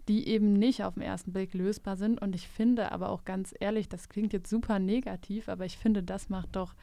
die 0.07 0.29
eben 0.29 0.53
nicht 0.53 0.85
auf 0.85 0.95
den 0.95 1.03
ersten 1.03 1.33
Blick 1.33 1.53
lösbar 1.53 1.97
sind. 1.97 2.23
Und 2.23 2.37
ich 2.37 2.47
finde 2.47 2.93
aber 2.93 3.11
auch 3.11 3.25
ganz 3.25 3.53
ehrlich, 3.59 3.89
das 3.89 4.09
klingt 4.09 4.33
jetzt 4.33 4.49
super 4.49 4.79
negativ, 4.79 5.49
aber 5.49 5.65
ich 5.65 5.77
finde, 5.77 6.05
das 6.05 6.29
macht 6.29 6.55
doch 6.55 6.75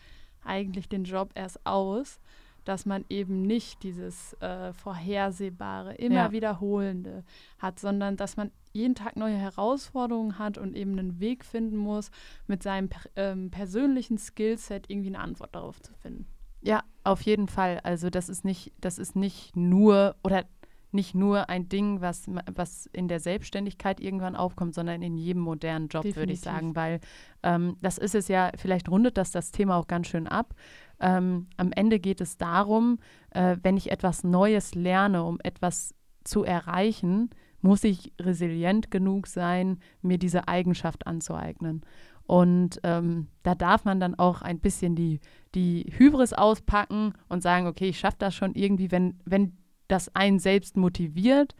eigentlich 0.43 0.89
den 0.89 1.05
Job 1.05 1.31
erst 1.35 1.65
aus 1.65 2.19
dass 2.65 2.85
man 2.85 3.05
eben 3.09 3.41
nicht 3.41 3.83
dieses 3.83 4.33
äh, 4.41 4.73
Vorhersehbare, 4.73 5.95
immer 5.95 6.15
ja. 6.15 6.31
Wiederholende 6.31 7.23
hat, 7.59 7.79
sondern 7.79 8.17
dass 8.17 8.37
man 8.37 8.51
jeden 8.71 8.95
Tag 8.95 9.15
neue 9.15 9.37
Herausforderungen 9.37 10.39
hat 10.39 10.57
und 10.57 10.75
eben 10.75 10.97
einen 10.97 11.19
Weg 11.19 11.45
finden 11.45 11.77
muss, 11.77 12.09
mit 12.47 12.63
seinem 12.63 12.89
ähm, 13.15 13.51
persönlichen 13.51 14.17
Skillset 14.17 14.89
irgendwie 14.89 15.09
eine 15.09 15.19
Antwort 15.19 15.55
darauf 15.55 15.79
zu 15.81 15.93
finden. 15.93 16.25
Ja, 16.61 16.83
auf 17.03 17.21
jeden 17.21 17.47
Fall. 17.47 17.79
Also 17.83 18.09
das 18.09 18.29
ist 18.29 18.45
nicht, 18.45 18.71
das 18.79 18.97
ist 18.97 19.15
nicht 19.15 19.55
nur 19.55 20.15
oder 20.23 20.45
nicht 20.93 21.15
nur 21.15 21.49
ein 21.49 21.67
Ding, 21.67 22.01
was, 22.01 22.27
was 22.53 22.87
in 22.93 23.07
der 23.07 23.19
Selbstständigkeit 23.19 23.99
irgendwann 23.99 24.35
aufkommt, 24.35 24.75
sondern 24.75 25.01
in 25.01 25.17
jedem 25.17 25.41
modernen 25.41 25.87
Job, 25.87 26.05
würde 26.15 26.33
ich 26.33 26.41
sagen, 26.41 26.75
weil 26.75 26.99
ähm, 27.41 27.77
das 27.81 27.97
ist 27.97 28.15
es 28.15 28.27
ja, 28.27 28.51
vielleicht 28.55 28.89
rundet 28.89 29.17
das 29.17 29.31
das 29.31 29.51
Thema 29.51 29.77
auch 29.77 29.87
ganz 29.87 30.07
schön 30.07 30.27
ab. 30.27 30.53
Ähm, 31.03 31.47
am 31.57 31.73
Ende 31.73 31.99
geht 31.99 32.21
es 32.21 32.37
darum, 32.37 32.97
äh, 33.31 33.57
wenn 33.61 33.75
ich 33.75 33.91
etwas 33.91 34.23
Neues 34.23 34.73
lerne, 34.73 35.23
um 35.23 35.37
etwas 35.43 35.93
zu 36.23 36.45
erreichen, 36.45 37.29
muss 37.59 37.83
ich 37.83 38.13
resilient 38.21 38.89
genug 38.89 39.27
sein, 39.27 39.79
mir 40.01 40.17
diese 40.17 40.47
Eigenschaft 40.47 41.05
anzueignen. 41.05 41.81
Und 42.25 42.79
ähm, 42.83 43.27
da 43.43 43.53
darf 43.53 43.83
man 43.83 43.99
dann 43.99 44.15
auch 44.15 44.41
ein 44.41 44.59
bisschen 44.59 44.95
die, 44.95 45.19
die 45.55 45.91
Hybris 45.97 46.31
auspacken 46.31 47.13
und 47.27 47.43
sagen, 47.43 47.67
okay, 47.67 47.89
ich 47.89 47.99
schaffe 47.99 48.17
das 48.19 48.33
schon 48.33 48.55
irgendwie, 48.55 48.89
wenn, 48.89 49.19
wenn 49.25 49.57
das 49.89 50.13
einen 50.15 50.39
selbst 50.39 50.77
motiviert. 50.77 51.53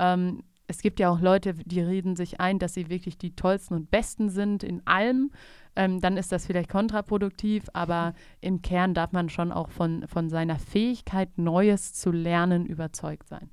Ähm, 0.00 0.42
es 0.68 0.82
gibt 0.82 1.00
ja 1.00 1.10
auch 1.10 1.20
Leute, 1.20 1.54
die 1.54 1.80
reden 1.80 2.14
sich 2.14 2.40
ein, 2.40 2.58
dass 2.58 2.74
sie 2.74 2.90
wirklich 2.90 3.16
die 3.16 3.34
tollsten 3.34 3.74
und 3.74 3.90
besten 3.90 4.28
sind 4.28 4.62
in 4.62 4.86
allem. 4.86 5.32
Ähm, 5.74 6.00
dann 6.00 6.18
ist 6.18 6.30
das 6.30 6.46
vielleicht 6.46 6.68
kontraproduktiv, 6.68 7.64
aber 7.72 8.12
im 8.40 8.60
Kern 8.60 8.92
darf 8.92 9.12
man 9.12 9.30
schon 9.30 9.50
auch 9.50 9.70
von, 9.70 10.06
von 10.06 10.28
seiner 10.28 10.58
Fähigkeit, 10.58 11.38
Neues 11.38 11.94
zu 11.94 12.10
lernen, 12.10 12.66
überzeugt 12.66 13.28
sein. 13.28 13.50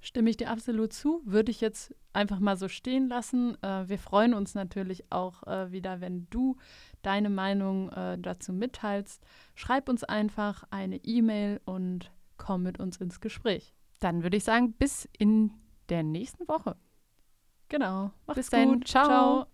Stimme 0.00 0.28
ich 0.28 0.36
dir 0.36 0.50
absolut 0.50 0.92
zu. 0.92 1.22
Würde 1.24 1.50
ich 1.50 1.60
jetzt 1.60 1.94
einfach 2.12 2.38
mal 2.38 2.56
so 2.56 2.68
stehen 2.68 3.08
lassen. 3.08 3.56
Äh, 3.62 3.88
wir 3.88 3.98
freuen 3.98 4.34
uns 4.34 4.54
natürlich 4.54 5.10
auch 5.10 5.42
äh, 5.46 5.72
wieder, 5.72 6.02
wenn 6.02 6.28
du 6.28 6.58
deine 7.00 7.30
Meinung 7.30 7.88
äh, 7.90 8.18
dazu 8.18 8.52
mitteilst. 8.52 9.24
Schreib 9.54 9.88
uns 9.88 10.04
einfach 10.04 10.64
eine 10.70 10.96
E-Mail 11.02 11.60
und 11.64 12.12
komm 12.36 12.62
mit 12.62 12.78
uns 12.78 12.98
ins 12.98 13.20
Gespräch. 13.20 13.72
Dann 14.00 14.22
würde 14.22 14.36
ich 14.36 14.44
sagen, 14.44 14.74
bis 14.74 15.08
in 15.18 15.50
der 15.88 16.02
nächsten 16.02 16.46
Woche. 16.48 16.76
Genau. 17.68 18.10
Mach's 18.26 18.36
Bis 18.36 18.50
dann. 18.50 18.82
Ciao. 18.84 19.06
Ciao. 19.06 19.46